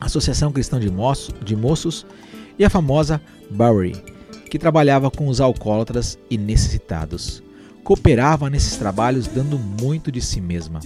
a 0.00 0.06
Associação 0.06 0.50
Cristã 0.50 0.80
de, 0.80 0.90
Moços, 0.90 1.34
de 1.42 1.54
Moços 1.54 2.04
e 2.58 2.64
a 2.64 2.70
famosa 2.70 3.20
Bowery, 3.50 4.02
que 4.52 4.58
trabalhava 4.58 5.10
com 5.10 5.28
os 5.28 5.40
alcoólatras 5.40 6.18
e 6.28 6.36
necessitados. 6.36 7.42
Cooperava 7.82 8.50
nesses 8.50 8.76
trabalhos 8.76 9.26
dando 9.26 9.58
muito 9.58 10.12
de 10.12 10.20
si 10.20 10.42
mesma. 10.42 10.80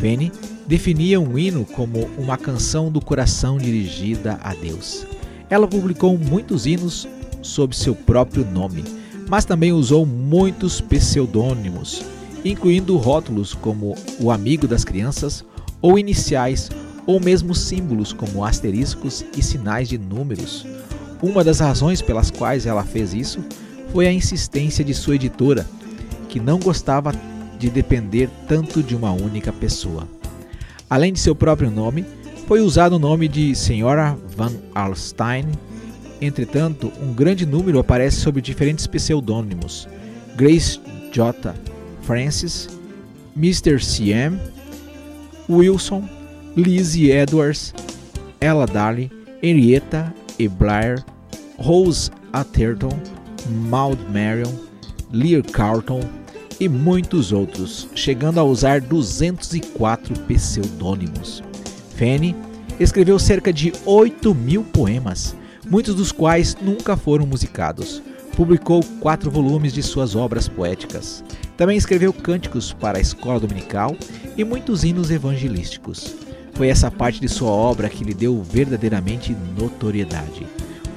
Fanny 0.00 0.32
definia 0.66 1.20
um 1.20 1.38
hino 1.38 1.66
como 1.66 2.08
uma 2.16 2.38
canção 2.38 2.90
do 2.90 3.02
coração 3.02 3.58
dirigida 3.58 4.40
a 4.42 4.54
Deus. 4.54 5.06
Ela 5.50 5.68
publicou 5.68 6.16
muitos 6.16 6.64
hinos 6.64 7.06
sob 7.42 7.76
seu 7.76 7.94
próprio 7.94 8.42
nome, 8.42 8.82
mas 9.28 9.44
também 9.44 9.70
usou 9.70 10.06
muitos 10.06 10.80
pseudônimos 10.80 12.02
incluindo 12.42 12.96
rótulos 12.96 13.52
como 13.52 13.94
o 14.18 14.30
amigo 14.30 14.66
das 14.66 14.82
crianças, 14.82 15.44
ou 15.82 15.98
iniciais, 15.98 16.70
ou 17.06 17.20
mesmo 17.20 17.54
símbolos 17.54 18.14
como 18.14 18.42
asteriscos 18.42 19.22
e 19.36 19.42
sinais 19.42 19.90
de 19.90 19.98
números. 19.98 20.66
Uma 21.24 21.42
das 21.42 21.58
razões 21.58 22.02
pelas 22.02 22.30
quais 22.30 22.66
ela 22.66 22.84
fez 22.84 23.14
isso 23.14 23.42
foi 23.90 24.06
a 24.06 24.12
insistência 24.12 24.84
de 24.84 24.92
sua 24.92 25.14
editora, 25.14 25.66
que 26.28 26.38
não 26.38 26.58
gostava 26.58 27.12
de 27.58 27.70
depender 27.70 28.28
tanto 28.46 28.82
de 28.82 28.94
uma 28.94 29.10
única 29.10 29.50
pessoa. 29.50 30.06
Além 30.88 31.14
de 31.14 31.18
seu 31.18 31.34
próprio 31.34 31.70
nome, 31.70 32.04
foi 32.46 32.60
usado 32.60 32.96
o 32.96 32.98
nome 32.98 33.26
de 33.26 33.54
Senhora 33.54 34.14
Van 34.36 34.52
Alstein. 34.74 35.46
Entretanto, 36.20 36.92
um 37.02 37.14
grande 37.14 37.46
número 37.46 37.78
aparece 37.78 38.18
sob 38.18 38.42
diferentes 38.42 38.86
pseudônimos: 38.86 39.88
Grace 40.36 40.78
J. 41.10 41.54
Francis, 42.02 42.68
Mr. 43.34 43.78
CM, 43.78 44.38
Wilson, 45.48 46.06
Lizzie 46.54 47.12
Edwards, 47.12 47.72
Ella 48.42 48.66
Daly, 48.66 49.10
Henrietta 49.42 50.12
E. 50.38 50.46
Blair, 50.48 51.02
Rose 51.58 52.10
Atherton, 52.32 52.98
Maud 53.68 53.98
Marion, 54.12 54.52
Lear 55.12 55.42
Carlton 55.42 56.00
e 56.58 56.68
muitos 56.68 57.32
outros, 57.32 57.88
chegando 57.94 58.38
a 58.38 58.44
usar 58.44 58.80
204 58.80 60.18
pseudônimos. 60.20 61.42
Fanny 61.96 62.34
escreveu 62.78 63.18
cerca 63.18 63.52
de 63.52 63.72
8 63.84 64.34
mil 64.34 64.64
poemas, 64.64 65.36
muitos 65.68 65.94
dos 65.94 66.10
quais 66.12 66.56
nunca 66.60 66.96
foram 66.96 67.26
musicados. 67.26 68.02
Publicou 68.36 68.82
quatro 68.98 69.30
volumes 69.30 69.72
de 69.72 69.82
suas 69.82 70.16
obras 70.16 70.48
poéticas. 70.48 71.22
Também 71.56 71.76
escreveu 71.76 72.12
cânticos 72.12 72.72
para 72.72 72.98
a 72.98 73.00
escola 73.00 73.38
dominical 73.38 73.96
e 74.36 74.42
muitos 74.42 74.82
hinos 74.82 75.10
evangelísticos. 75.10 76.16
Foi 76.54 76.68
essa 76.68 76.90
parte 76.90 77.20
de 77.20 77.28
sua 77.28 77.50
obra 77.50 77.88
que 77.88 78.02
lhe 78.02 78.14
deu 78.14 78.42
verdadeiramente 78.42 79.36
notoriedade. 79.56 80.46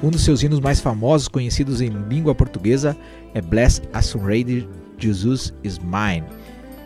Um 0.00 0.10
dos 0.10 0.22
seus 0.22 0.44
hinos 0.44 0.60
mais 0.60 0.80
famosos 0.80 1.26
conhecidos 1.26 1.80
em 1.80 1.88
língua 1.88 2.32
portuguesa 2.32 2.96
é 3.34 3.40
Bless 3.40 3.82
Assured 3.92 4.68
Jesus 4.96 5.52
is 5.64 5.78
Mine. 5.78 6.24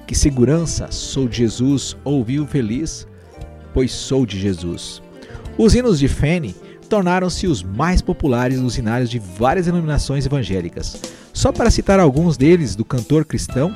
Que 0.07 0.14
segurança, 0.14 0.90
sou 0.90 1.29
de 1.29 1.38
Jesus, 1.38 1.94
ouviu 2.05 2.46
feliz, 2.46 3.07
pois 3.75 3.92
sou 3.92 4.25
de 4.25 4.40
Jesus. 4.40 5.03
Os 5.59 5.75
hinos 5.75 5.98
de 5.98 6.09
Fanny 6.09 6.55
tornaram-se 6.88 7.46
os 7.46 7.62
mais 7.62 8.01
populares 8.01 8.59
nos 8.59 8.79
hinários 8.79 9.11
de 9.11 9.18
várias 9.18 9.66
denominações 9.66 10.25
evangélicas. 10.25 11.01
Só 11.35 11.53
para 11.53 11.70
citar 11.70 12.01
alguns 12.01 12.38
deles 12.38 12.75
do 12.75 12.85
cantor 12.85 13.27
cristão, 13.27 13.75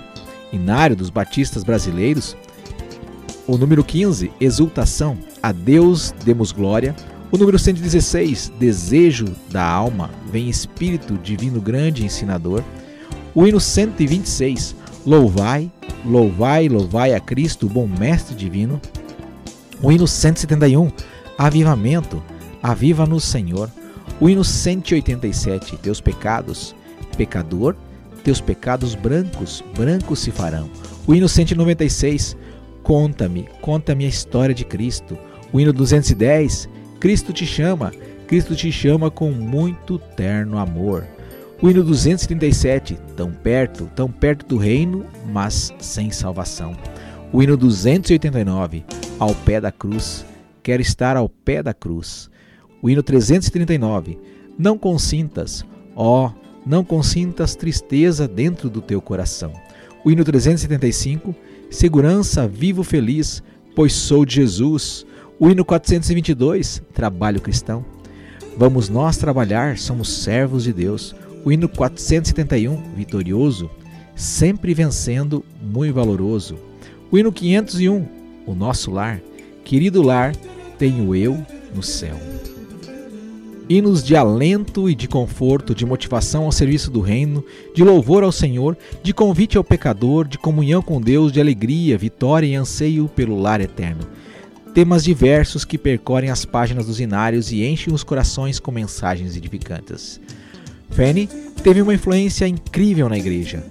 hinário 0.50 0.96
dos 0.96 1.10
batistas 1.10 1.62
brasileiros, 1.62 2.34
o 3.46 3.58
número 3.58 3.84
15, 3.84 4.32
Exultação, 4.40 5.18
a 5.42 5.52
Deus 5.52 6.14
demos 6.24 6.52
glória. 6.52 6.96
O 7.30 7.36
número 7.36 7.58
116, 7.58 8.52
Desejo 8.58 9.26
da 9.50 9.64
alma, 9.64 10.10
vem 10.30 10.48
Espírito 10.48 11.14
Divino 11.14 11.60
Grande 11.60 12.04
Ensinador. 12.04 12.62
O 13.34 13.46
hino 13.46 13.58
126, 13.58 14.76
Louvai, 15.04 15.70
louvai, 16.04 16.68
louvai 16.68 17.14
a 17.14 17.20
Cristo, 17.20 17.68
bom 17.68 17.86
Mestre 17.86 18.34
Divino. 18.34 18.80
O 19.82 19.90
hino 19.90 20.06
171, 20.06 20.90
Avivamento, 21.36 22.22
aviva-nos, 22.62 23.24
Senhor. 23.24 23.70
O 24.20 24.28
hino 24.28 24.44
187, 24.44 25.76
Teus 25.78 26.00
pecados, 26.00 26.74
pecador, 27.16 27.76
teus 28.22 28.40
pecados 28.40 28.94
brancos, 28.94 29.62
brancos 29.76 30.20
se 30.20 30.30
farão. 30.30 30.70
O 31.06 31.14
hino 31.14 31.28
196, 31.28 32.36
conta-me, 32.82 33.48
conta-me 33.60 34.04
a 34.04 34.08
história 34.08 34.54
de 34.54 34.64
Cristo. 34.64 35.18
O 35.52 35.60
hino 35.60 35.72
210, 35.72 36.68
Cristo 36.98 37.32
te 37.32 37.46
chama, 37.46 37.92
Cristo 38.26 38.56
te 38.56 38.72
chama 38.72 39.10
com 39.10 39.30
muito 39.30 39.98
terno 39.98 40.58
amor. 40.58 41.06
O 41.60 41.70
hino 41.70 41.82
237, 41.82 42.98
tão 43.16 43.32
perto, 43.32 43.90
tão 43.94 44.10
perto 44.10 44.46
do 44.46 44.56
reino, 44.56 45.06
mas 45.32 45.72
sem 45.78 46.10
salvação. 46.10 46.76
O 47.32 47.42
hino 47.42 47.56
289, 47.56 48.84
ao 49.18 49.34
pé 49.34 49.60
da 49.60 49.72
cruz, 49.72 50.24
quero 50.62 50.82
estar 50.82 51.16
ao 51.16 51.28
pé 51.28 51.62
da 51.62 51.72
cruz. 51.72 52.30
O 52.82 52.90
hino 52.90 53.02
339, 53.02 54.18
não 54.58 54.76
consintas, 54.76 55.64
ó, 55.94 56.30
não 56.64 56.84
consintas 56.84 57.54
tristeza 57.54 58.26
dentro 58.26 58.68
do 58.68 58.80
teu 58.80 59.00
coração. 59.00 59.52
O 60.04 60.10
hino 60.10 60.24
375, 60.24 61.34
segurança, 61.70 62.46
vivo 62.46 62.82
feliz, 62.82 63.42
pois 63.74 63.92
sou 63.92 64.24
de 64.24 64.36
Jesus. 64.36 65.06
O 65.38 65.50
hino 65.50 65.64
422, 65.64 66.82
trabalho 66.94 67.40
cristão. 67.40 67.84
Vamos 68.56 68.88
nós 68.88 69.18
trabalhar, 69.18 69.76
somos 69.76 70.08
servos 70.22 70.64
de 70.64 70.72
Deus. 70.72 71.14
O 71.44 71.52
hino 71.52 71.68
471, 71.68 72.94
vitorioso, 72.94 73.70
sempre 74.14 74.72
vencendo, 74.72 75.44
muito 75.62 75.94
valoroso. 75.94 76.56
O 77.10 77.18
hino 77.18 77.30
501, 77.30 78.08
o 78.46 78.54
nosso 78.54 78.90
lar, 78.90 79.20
querido 79.62 80.02
lar, 80.02 80.34
tenho 80.78 81.14
eu 81.14 81.44
no 81.74 81.82
céu 81.82 82.16
hinos 83.68 84.02
de 84.02 84.14
alento 84.14 84.88
e 84.88 84.94
de 84.94 85.08
conforto, 85.08 85.74
de 85.74 85.84
motivação 85.84 86.44
ao 86.44 86.52
serviço 86.52 86.90
do 86.90 87.00
reino, 87.00 87.44
de 87.74 87.82
louvor 87.82 88.22
ao 88.22 88.30
Senhor, 88.30 88.76
de 89.02 89.12
convite 89.12 89.58
ao 89.58 89.64
pecador, 89.64 90.26
de 90.26 90.38
comunhão 90.38 90.80
com 90.80 91.00
Deus, 91.00 91.32
de 91.32 91.40
alegria, 91.40 91.98
vitória 91.98 92.46
e 92.46 92.54
anseio 92.54 93.08
pelo 93.08 93.38
lar 93.38 93.60
eterno. 93.60 94.06
Temas 94.76 95.02
diversos 95.02 95.64
que 95.64 95.78
percorrem 95.78 96.28
as 96.28 96.44
páginas 96.44 96.84
dos 96.84 97.00
inários 97.00 97.50
e 97.50 97.64
enchem 97.64 97.94
os 97.94 98.04
corações 98.04 98.60
com 98.60 98.70
mensagens 98.70 99.34
edificantes. 99.34 100.20
Fanny 100.90 101.30
teve 101.64 101.80
uma 101.80 101.94
influência 101.94 102.46
incrível 102.46 103.08
na 103.08 103.16
igreja. 103.16 103.64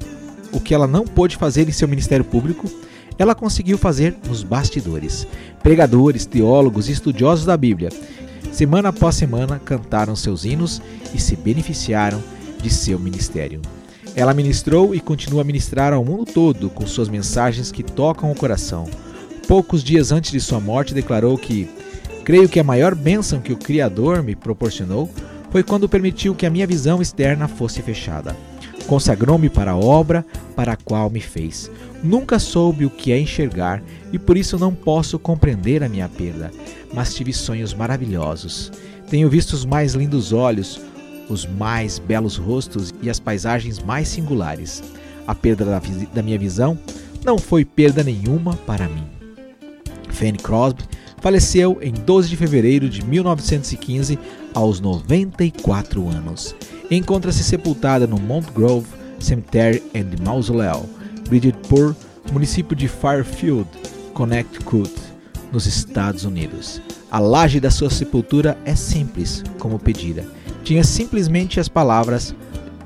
O 0.51 0.59
que 0.59 0.73
ela 0.73 0.87
não 0.87 1.05
pôde 1.05 1.37
fazer 1.37 1.69
em 1.69 1.71
seu 1.71 1.87
ministério 1.87 2.25
público, 2.25 2.67
ela 3.19 3.35
conseguiu 3.35 3.77
fazer 3.77 4.17
nos 4.27 4.41
bastidores. 4.41 5.27
Pregadores, 5.61 6.25
teólogos 6.25 6.89
e 6.89 6.93
estudiosos 6.93 7.45
da 7.45 7.55
Bíblia 7.55 7.89
semana 8.51 8.89
após 8.89 9.13
semana 9.13 9.61
cantaram 9.63 10.15
seus 10.15 10.43
hinos 10.43 10.81
e 11.13 11.21
se 11.21 11.35
beneficiaram 11.35 12.19
de 12.59 12.71
seu 12.71 12.97
ministério. 12.97 13.61
Ela 14.15 14.33
ministrou 14.33 14.95
e 14.95 14.99
continua 14.99 15.41
a 15.41 15.45
ministrar 15.45 15.93
ao 15.93 16.03
mundo 16.03 16.25
todo 16.25 16.67
com 16.67 16.87
suas 16.87 17.09
mensagens 17.09 17.71
que 17.71 17.83
tocam 17.83 18.31
o 18.31 18.35
coração. 18.35 18.89
Poucos 19.47 19.83
dias 19.83 20.11
antes 20.11 20.31
de 20.31 20.39
sua 20.39 20.59
morte, 20.59 20.93
declarou 20.93 21.37
que 21.37 21.69
creio 22.23 22.49
que 22.49 22.59
a 22.59 22.63
maior 22.63 22.95
bênção 22.95 23.39
que 23.39 23.53
o 23.53 23.57
Criador 23.57 24.23
me 24.23 24.35
proporcionou 24.35 25.09
foi 25.51 25.61
quando 25.61 25.87
permitiu 25.87 26.33
que 26.33 26.47
a 26.47 26.49
minha 26.49 26.65
visão 26.65 26.99
externa 26.99 27.47
fosse 27.47 27.81
fechada. 27.83 28.35
Consagrou-me 28.87 29.47
para 29.49 29.71
a 29.71 29.77
obra 29.77 30.25
para 30.55 30.73
a 30.73 30.75
qual 30.75 31.09
me 31.11 31.21
fez. 31.21 31.69
Nunca 32.03 32.39
soube 32.39 32.85
o 32.85 32.89
que 32.89 33.11
é 33.11 33.19
enxergar 33.19 33.83
e 34.11 34.17
por 34.17 34.35
isso 34.35 34.57
não 34.57 34.73
posso 34.73 35.19
compreender 35.19 35.83
a 35.83 35.89
minha 35.89 36.09
perda, 36.09 36.51
mas 36.91 37.13
tive 37.13 37.31
sonhos 37.31 37.73
maravilhosos. 37.73 38.71
Tenho 39.09 39.29
visto 39.29 39.53
os 39.53 39.63
mais 39.63 39.93
lindos 39.93 40.33
olhos, 40.33 40.81
os 41.29 41.45
mais 41.45 41.99
belos 41.99 42.35
rostos 42.35 42.93
e 43.01 43.09
as 43.09 43.19
paisagens 43.19 43.79
mais 43.79 44.07
singulares. 44.07 44.83
A 45.27 45.35
perda 45.35 45.65
da, 45.65 45.81
da 46.13 46.23
minha 46.23 46.37
visão 46.37 46.77
não 47.23 47.37
foi 47.37 47.63
perda 47.63 48.03
nenhuma 48.03 48.55
para 48.55 48.87
mim. 48.87 49.14
Fanny 50.15 50.37
Crosby 50.37 50.83
faleceu 51.19 51.77
em 51.81 51.91
12 51.91 52.29
de 52.29 52.37
fevereiro 52.37 52.89
de 52.89 53.03
1915, 53.03 54.17
aos 54.53 54.79
94 54.79 56.07
anos. 56.09 56.55
Encontra-se 56.89 57.43
sepultada 57.43 58.07
no 58.07 58.19
Mount 58.19 58.51
Grove 58.53 58.87
Cemetery 59.19 59.83
and 59.95 60.23
Mausoleum, 60.23 60.85
Bridgeport, 61.27 61.95
município 62.31 62.75
de 62.75 62.87
Fairfield, 62.87 63.67
Connecticut, 64.13 64.91
nos 65.51 65.65
Estados 65.65 66.25
Unidos. 66.25 66.81
A 67.11 67.19
laje 67.19 67.59
da 67.59 67.71
sua 67.71 67.89
sepultura 67.89 68.57
é 68.65 68.75
simples, 68.75 69.43
como 69.59 69.79
pedira 69.79 70.25
tinha 70.65 70.83
simplesmente 70.83 71.59
as 71.59 71.69
palavras 71.69 72.35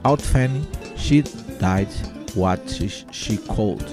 Out 0.03 0.21
Fanny, 0.21 0.61
she 0.97 1.23
died 1.59 1.87
what 2.35 2.61
she 3.11 3.37
could. 3.37 3.83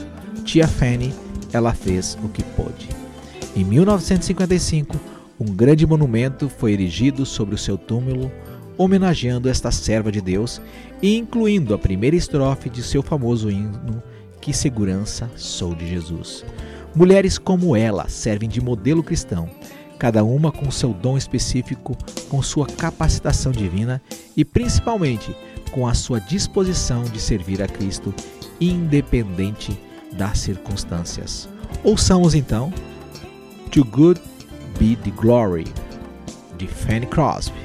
Tia 0.45 0.67
Fanny, 0.67 1.15
ela 1.53 1.73
fez 1.73 2.19
o 2.23 2.29
que 2.29 2.43
pôde. 2.43 2.89
Em 3.57 3.65
1955, 3.65 5.01
um 5.41 5.47
grande 5.47 5.87
monumento 5.87 6.47
foi 6.47 6.73
erigido 6.73 7.25
sobre 7.25 7.55
o 7.55 7.59
seu 7.59 7.79
túmulo, 7.79 8.31
homenageando 8.77 9.49
esta 9.49 9.71
serva 9.71 10.13
de 10.13 10.21
Deus 10.21 10.61
e 11.01 11.17
incluindo 11.17 11.73
a 11.73 11.79
primeira 11.79 12.15
estrofe 12.15 12.69
de 12.69 12.83
seu 12.83 13.03
famoso 13.03 13.51
hino 13.51 14.03
Que 14.43 14.53
segurança 14.53 15.31
sou 15.37 15.75
de 15.75 15.89
Jesus. 15.89 16.45
Mulheres 16.95 17.39
como 17.39 17.75
ela 17.75 18.11
servem 18.11 18.47
de 18.47 18.61
modelo 18.61 19.03
cristão 19.03 19.49
cada 19.99 20.23
uma 20.23 20.53
com 20.53 20.71
seu 20.71 20.93
dom 20.93 21.17
específico, 21.17 21.97
com 22.29 22.43
sua 22.43 22.67
capacitação 22.67 23.51
divina 23.51 24.03
e 24.37 24.45
principalmente 24.45 25.35
com 25.73 25.87
a 25.87 25.95
sua 25.95 26.21
disposição 26.21 27.05
de 27.05 27.19
servir 27.19 27.63
a 27.63 27.67
Cristo, 27.67 28.13
independente 28.61 29.81
das 30.13 30.41
circunstâncias. 30.41 31.49
Ouçamos 31.83 32.35
então 32.35 32.71
To 33.73 33.85
Good 33.85 34.21
Be 34.79 34.95
the 34.95 35.11
Glory, 35.11 35.67
de 36.57 36.67
Fanny 36.67 37.07
Crosby. 37.07 37.61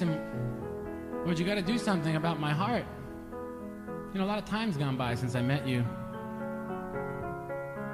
Asked 0.00 0.08
him, 0.08 1.24
Lord, 1.24 1.38
you 1.38 1.44
got 1.44 1.56
to 1.56 1.62
do 1.62 1.76
something 1.76 2.16
about 2.16 2.40
my 2.40 2.52
heart. 2.52 2.84
You 4.12 4.18
know, 4.18 4.24
a 4.24 4.30
lot 4.30 4.38
of 4.38 4.44
time's 4.46 4.76
gone 4.76 4.96
by 4.96 5.14
since 5.14 5.34
I 5.34 5.42
met 5.42 5.66
you. 5.68 5.84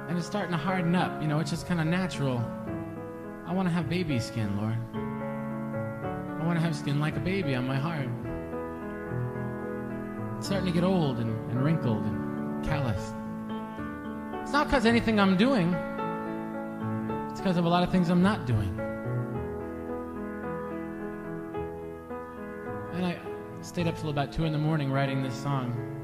And 0.07 0.17
it's 0.17 0.25
starting 0.25 0.51
to 0.51 0.57
harden 0.57 0.95
up. 0.95 1.21
You 1.21 1.27
know, 1.27 1.39
it's 1.39 1.49
just 1.49 1.67
kind 1.67 1.81
of 1.81 1.87
natural. 1.87 2.37
I 3.45 3.53
want 3.53 3.67
to 3.67 3.73
have 3.73 3.89
baby 3.89 4.19
skin, 4.19 4.55
Lord. 4.57 4.77
I 6.41 6.45
want 6.45 6.57
to 6.57 6.63
have 6.63 6.75
skin 6.75 6.99
like 7.01 7.17
a 7.17 7.19
baby 7.19 7.55
on 7.55 7.67
my 7.67 7.75
heart. 7.75 8.07
It's 10.37 10.47
starting 10.47 10.67
to 10.67 10.73
get 10.73 10.85
old 10.85 11.17
and, 11.17 11.31
and 11.51 11.61
wrinkled 11.61 12.03
and 12.05 12.65
calloused. 12.65 13.13
It's 14.43 14.53
not 14.53 14.67
because 14.67 14.85
anything 14.85 15.19
I'm 15.19 15.35
doing, 15.35 15.73
it's 17.31 17.41
because 17.41 17.57
of 17.57 17.65
a 17.65 17.69
lot 17.69 17.83
of 17.83 17.91
things 17.91 18.09
I'm 18.09 18.23
not 18.23 18.45
doing. 18.45 18.86
Stayed 23.77 23.87
up 23.87 23.99
till 23.99 24.09
about 24.09 24.33
2 24.33 24.45
in 24.45 24.51
the 24.51 24.57
morning 24.57 24.91
writing 24.91 25.21
this 25.21 25.35
song. 25.35 25.96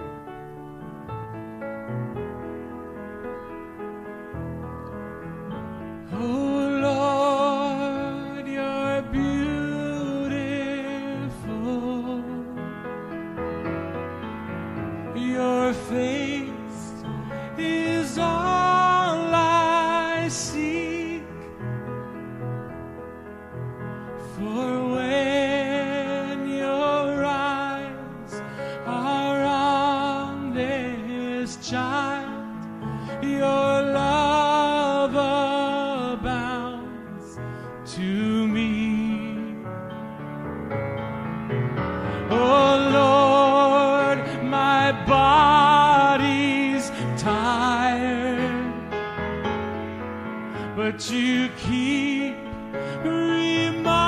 But 50.76 51.10
you 51.12 51.50
keep 51.58 52.36
reminding 53.04 54.03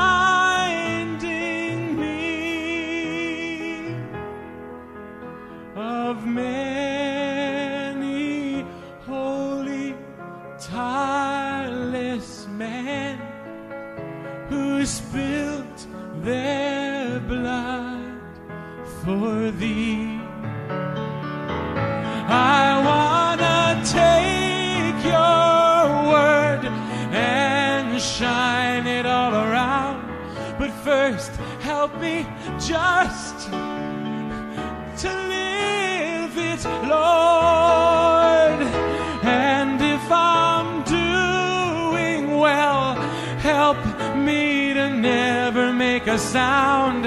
sound 46.17 47.05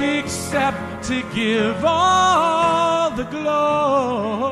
except 0.00 1.04
to 1.04 1.22
give 1.34 1.84
all 1.84 3.10
the 3.10 3.24
glory 3.24 4.51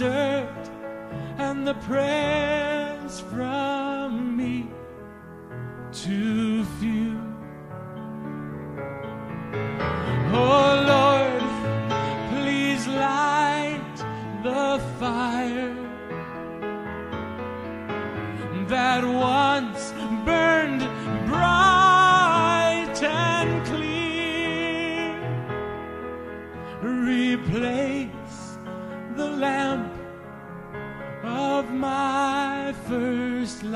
undisturbed, 0.00 0.70
and 1.38 1.66
the 1.66 1.74
prayers 1.74 3.20
from 3.20 4.36
me 4.36 4.68
too 5.92 6.64
few. 6.80 6.95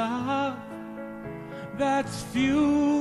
Love 0.01 0.57
that's 1.77 2.23
fueled 2.33 3.00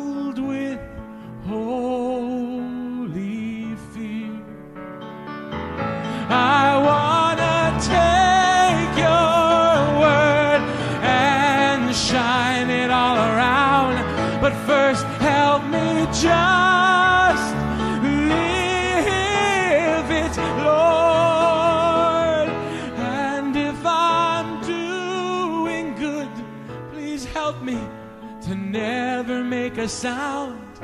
sound 29.89 30.79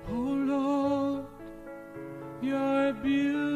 Oh 0.09 0.35
Lord, 0.53 1.27
you're 2.43 2.93
beautiful. 2.95 3.56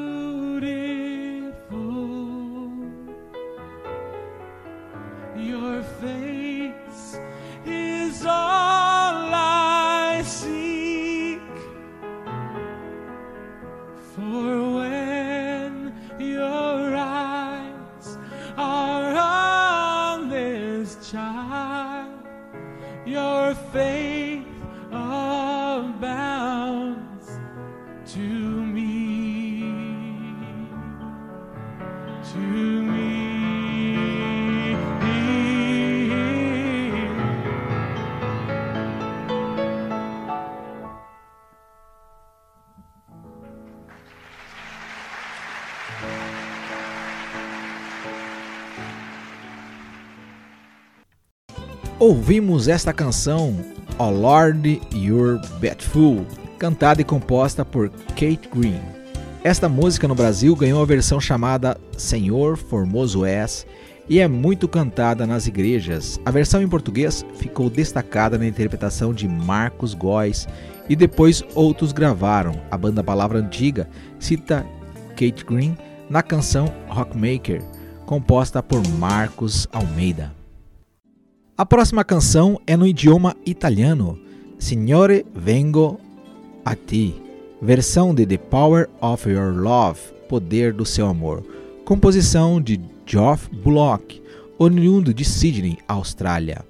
Ouvimos 52.11 52.67
esta 52.67 52.93
canção, 52.93 53.55
Oh 53.97 54.11
Lord 54.11 54.83
You're 54.93 55.41
Beautiful, 55.61 56.27
cantada 56.59 57.01
e 57.01 57.05
composta 57.05 57.65
por 57.65 57.89
Kate 57.89 58.49
Green. 58.53 58.81
Esta 59.45 59.69
música 59.69 60.09
no 60.09 60.15
Brasil 60.17 60.57
ganhou 60.57 60.83
a 60.83 60.85
versão 60.85 61.21
chamada 61.21 61.79
Senhor 61.97 62.57
Formoso 62.57 63.25
És 63.25 63.65
e 64.09 64.19
é 64.19 64.27
muito 64.27 64.67
cantada 64.67 65.25
nas 65.25 65.47
igrejas. 65.47 66.19
A 66.25 66.33
versão 66.33 66.61
em 66.61 66.69
português 66.69 67.25
ficou 67.37 67.71
destacada 67.71 68.37
na 68.37 68.49
interpretação 68.49 69.15
de 69.15 69.29
Marcos 69.29 69.95
Góes 69.95 70.49
e 70.89 70.97
depois 70.97 71.45
outros 71.55 71.93
gravaram. 71.93 72.61
A 72.73 72.77
banda 72.77 73.05
Palavra 73.05 73.39
Antiga 73.39 73.89
cita 74.19 74.67
Kate 75.11 75.45
Green 75.45 75.79
na 76.09 76.25
canção 76.25 76.75
Rockmaker, 76.89 77.63
composta 78.05 78.61
por 78.61 78.85
Marcos 78.99 79.69
Almeida. 79.73 80.40
A 81.61 81.67
próxima 81.67 82.03
canção 82.03 82.59
é 82.67 82.75
no 82.75 82.87
idioma 82.87 83.37
italiano, 83.45 84.19
Signore 84.59 85.27
Vengo 85.35 86.01
a 86.65 86.75
Ti, 86.75 87.15
versão 87.61 88.15
de 88.15 88.25
The 88.25 88.39
Power 88.39 88.89
of 88.99 89.29
Your 89.29 89.55
Love, 89.55 90.01
Poder 90.27 90.73
do 90.73 90.87
Seu 90.87 91.07
Amor, 91.07 91.45
composição 91.85 92.63
de 92.63 92.81
Geoff 93.05 93.47
Bullock, 93.55 94.23
oriundo 94.59 95.13
de 95.13 95.23
Sydney, 95.23 95.77
Austrália. 95.87 96.65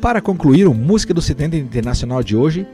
Para 0.00 0.22
concluir 0.22 0.66
o 0.66 0.72
Música 0.72 1.12
do 1.12 1.20
70 1.20 1.56
Internacional 1.56 2.22
de 2.22 2.34
hoje, 2.34 2.66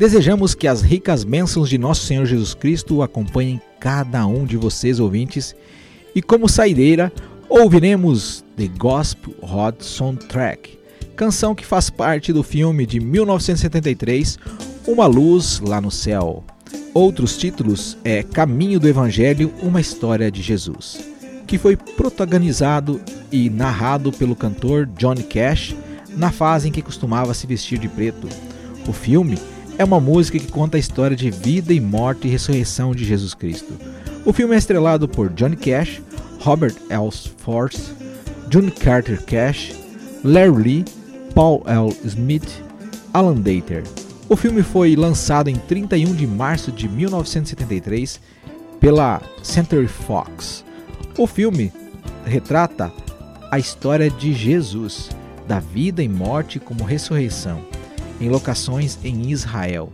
desejamos 0.00 0.52
que 0.52 0.66
as 0.66 0.82
ricas 0.82 1.22
bênçãos 1.22 1.68
de 1.68 1.78
nosso 1.78 2.04
Senhor 2.04 2.26
Jesus 2.26 2.54
Cristo 2.54 3.02
acompanhem 3.02 3.60
cada 3.78 4.26
um 4.26 4.44
de 4.44 4.56
vocês 4.56 4.98
ouvintes 4.98 5.54
e 6.12 6.20
como 6.20 6.48
saideira 6.48 7.12
ouviremos 7.48 8.44
The 8.56 8.66
Gospel 8.76 9.32
Hot 9.42 9.84
Soundtrack, 9.84 10.76
canção 11.14 11.54
que 11.54 11.64
faz 11.64 11.88
parte 11.88 12.32
do 12.32 12.42
filme 12.42 12.84
de 12.84 12.98
1973 12.98 14.36
Uma 14.84 15.06
Luz 15.06 15.60
Lá 15.60 15.80
no 15.80 15.90
Céu. 15.90 16.42
Outros 16.92 17.36
títulos 17.36 17.96
é 18.02 18.24
Caminho 18.24 18.80
do 18.80 18.88
Evangelho, 18.88 19.52
uma 19.62 19.80
história 19.80 20.32
de 20.32 20.42
Jesus, 20.42 20.98
que 21.46 21.58
foi 21.58 21.76
protagonizado 21.76 23.00
e 23.30 23.48
narrado 23.48 24.10
pelo 24.10 24.34
cantor 24.34 24.86
Johnny 24.98 25.22
Cash 25.22 25.76
na 26.16 26.30
fase 26.30 26.68
em 26.68 26.72
que 26.72 26.82
costumava 26.82 27.34
se 27.34 27.46
vestir 27.46 27.78
de 27.78 27.88
preto. 27.88 28.28
O 28.86 28.92
filme 28.92 29.38
é 29.78 29.84
uma 29.84 30.00
música 30.00 30.38
que 30.38 30.50
conta 30.50 30.76
a 30.76 30.80
história 30.80 31.16
de 31.16 31.30
vida 31.30 31.72
e 31.72 31.80
morte 31.80 32.26
e 32.26 32.30
ressurreição 32.30 32.94
de 32.94 33.04
Jesus 33.04 33.34
Cristo. 33.34 33.74
O 34.24 34.32
filme 34.32 34.54
é 34.54 34.58
estrelado 34.58 35.08
por 35.08 35.28
Johnny 35.30 35.56
Cash, 35.56 36.00
Robert 36.40 36.74
Elsforth, 36.90 37.78
June 38.50 38.70
Carter 38.70 39.22
Cash, 39.24 39.72
Larry 40.24 40.62
Lee, 40.62 40.84
Paul 41.34 41.62
L. 41.66 41.96
Smith, 42.04 42.62
Alan 43.12 43.36
Dater. 43.36 43.84
O 44.28 44.36
filme 44.36 44.62
foi 44.62 44.94
lançado 44.94 45.48
em 45.48 45.56
31 45.56 46.14
de 46.14 46.26
março 46.26 46.70
de 46.70 46.88
1973 46.88 48.20
pela 48.78 49.20
Century 49.42 49.88
Fox. 49.88 50.64
O 51.18 51.26
filme 51.26 51.72
retrata 52.24 52.92
a 53.50 53.58
história 53.58 54.08
de 54.10 54.32
Jesus 54.32 55.10
da 55.52 55.60
vida 55.60 56.02
e 56.02 56.08
morte 56.08 56.58
como 56.58 56.82
ressurreição, 56.82 57.60
em 58.18 58.30
locações 58.30 58.96
em 59.04 59.30
Israel. 59.30 59.92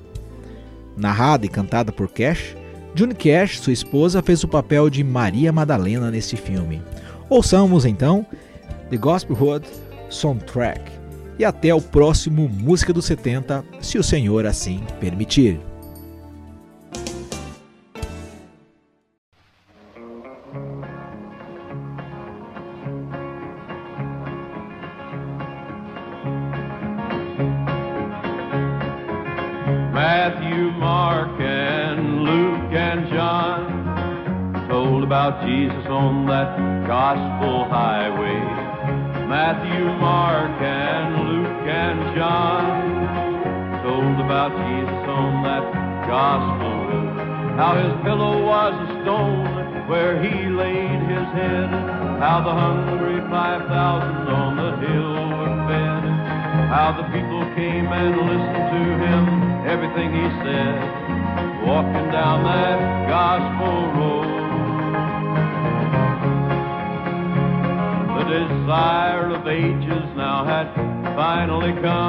Narrada 0.96 1.46
e 1.46 1.48
cantada 1.48 1.90
por 1.90 2.08
Cash, 2.08 2.54
June 2.94 3.12
Cash, 3.12 3.58
sua 3.58 3.72
esposa, 3.72 4.22
fez 4.22 4.44
o 4.44 4.48
papel 4.48 4.88
de 4.88 5.02
Maria 5.02 5.52
Madalena 5.52 6.12
neste 6.12 6.36
filme. 6.36 6.80
Ouçamos 7.28 7.84
então 7.84 8.24
The 8.88 8.96
Gospel 8.96 9.36
Hood 9.36 9.66
Soundtrack. 10.08 10.80
E 11.40 11.44
até 11.44 11.74
o 11.74 11.82
próximo 11.82 12.48
Música 12.48 12.92
dos 12.92 13.06
70, 13.06 13.64
se 13.80 13.98
o 13.98 14.02
Senhor 14.04 14.46
assim 14.46 14.80
permitir. 15.00 15.58
How 52.38 52.44
the 52.44 52.54
hungry 52.54 53.18
5,000 53.18 54.30
on 54.30 54.54
the 54.54 54.70
hill 54.86 55.14
were 55.38 55.58
fed. 55.66 56.04
How 56.70 56.94
the 56.96 57.02
people 57.10 57.42
came 57.58 57.90
and 57.90 58.14
listened 58.14 58.66
to 58.78 58.82
him, 59.02 59.22
everything 59.66 60.14
he 60.14 60.22
said. 60.46 60.78
Walking 61.66 62.08
down 62.14 62.44
that 62.46 62.78
gospel 63.10 63.74
road. 63.98 64.30
The 68.14 68.24
desire 68.38 69.34
of 69.34 69.42
ages 69.48 70.06
now 70.14 70.44
had 70.44 70.70
finally 71.18 71.72
come, 71.82 72.07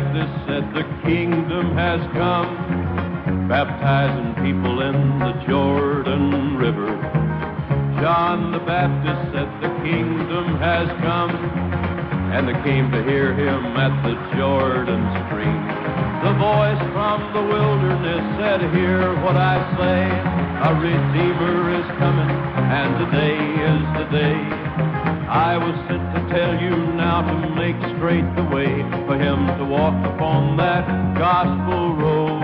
Baptist 0.00 0.32
said 0.48 0.64
the 0.72 0.88
kingdom 1.04 1.76
has 1.76 2.00
come, 2.16 3.48
baptizing 3.48 4.32
people 4.42 4.80
in 4.80 5.18
the 5.18 5.32
Jordan 5.46 6.56
River. 6.56 6.88
John 8.00 8.50
the 8.50 8.60
Baptist 8.60 9.20
said 9.30 9.44
the 9.60 9.68
kingdom 9.84 10.56
has 10.56 10.88
come, 11.04 11.36
and 12.32 12.48
they 12.48 12.56
came 12.64 12.90
to 12.92 13.04
hear 13.04 13.34
him 13.34 13.76
at 13.76 13.92
the 14.00 14.16
Jordan 14.38 15.04
stream. 15.28 15.68
The 16.24 16.32
voice 16.40 16.80
from 16.96 17.20
the 17.36 17.44
wilderness 17.44 18.24
said, 18.40 18.72
Hear 18.72 19.20
what 19.20 19.36
I 19.36 19.60
say. 19.76 20.00
A 20.64 20.72
Redeemer 20.80 21.76
is 21.76 21.86
coming, 22.00 22.30
and 22.72 23.04
today 23.04 23.36
is 23.36 23.82
the 24.00 24.16
day. 24.16 24.59
I 25.30 25.56
was 25.56 25.76
sent 25.86 26.02
to 26.12 26.34
tell 26.34 26.60
you 26.60 26.74
now 26.98 27.22
to 27.22 27.54
make 27.54 27.76
straight 27.94 28.26
the 28.34 28.42
way 28.50 28.82
for 29.06 29.16
him 29.16 29.46
to 29.58 29.64
walk 29.64 29.94
upon 30.12 30.56
that 30.56 30.84
gospel 31.16 31.94
road. 31.94 32.42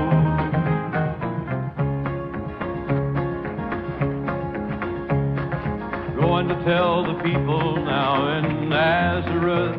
Going 6.15 6.47
to 6.47 6.55
tell 6.63 7.03
the 7.03 7.21
people 7.25 7.83
now 7.85 8.39
in 8.39 8.69
Nazareth, 8.69 9.75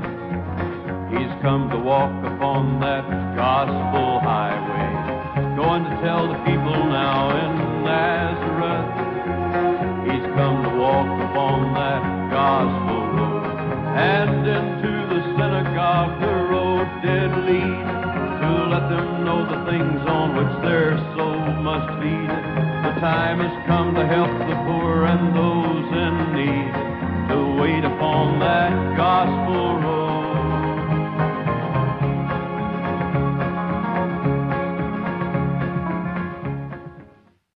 he's 1.07 1.31
come 1.41 1.69
to 1.71 1.79
walk 1.79 2.11
upon 2.25 2.81
that 2.81 3.07
gospel 3.37 4.19
highway. 4.19 5.55
Going 5.55 5.85
to 5.85 6.01
tell 6.03 6.27
the 6.27 6.39
people 6.43 6.75
now 6.91 7.36
things 19.67 19.99
on 20.07 20.31
which 20.39 20.53
their 20.63 20.95
soul 21.15 21.43
must 21.59 21.91
feed. 21.99 22.31
The 22.87 22.93
time 23.03 23.39
has 23.43 23.55
come 23.67 23.93
to 23.95 24.05
help 24.07 24.31
the 24.47 24.55
poor 24.63 25.03
and 25.03 25.35
those 25.35 25.89
in 25.91 26.06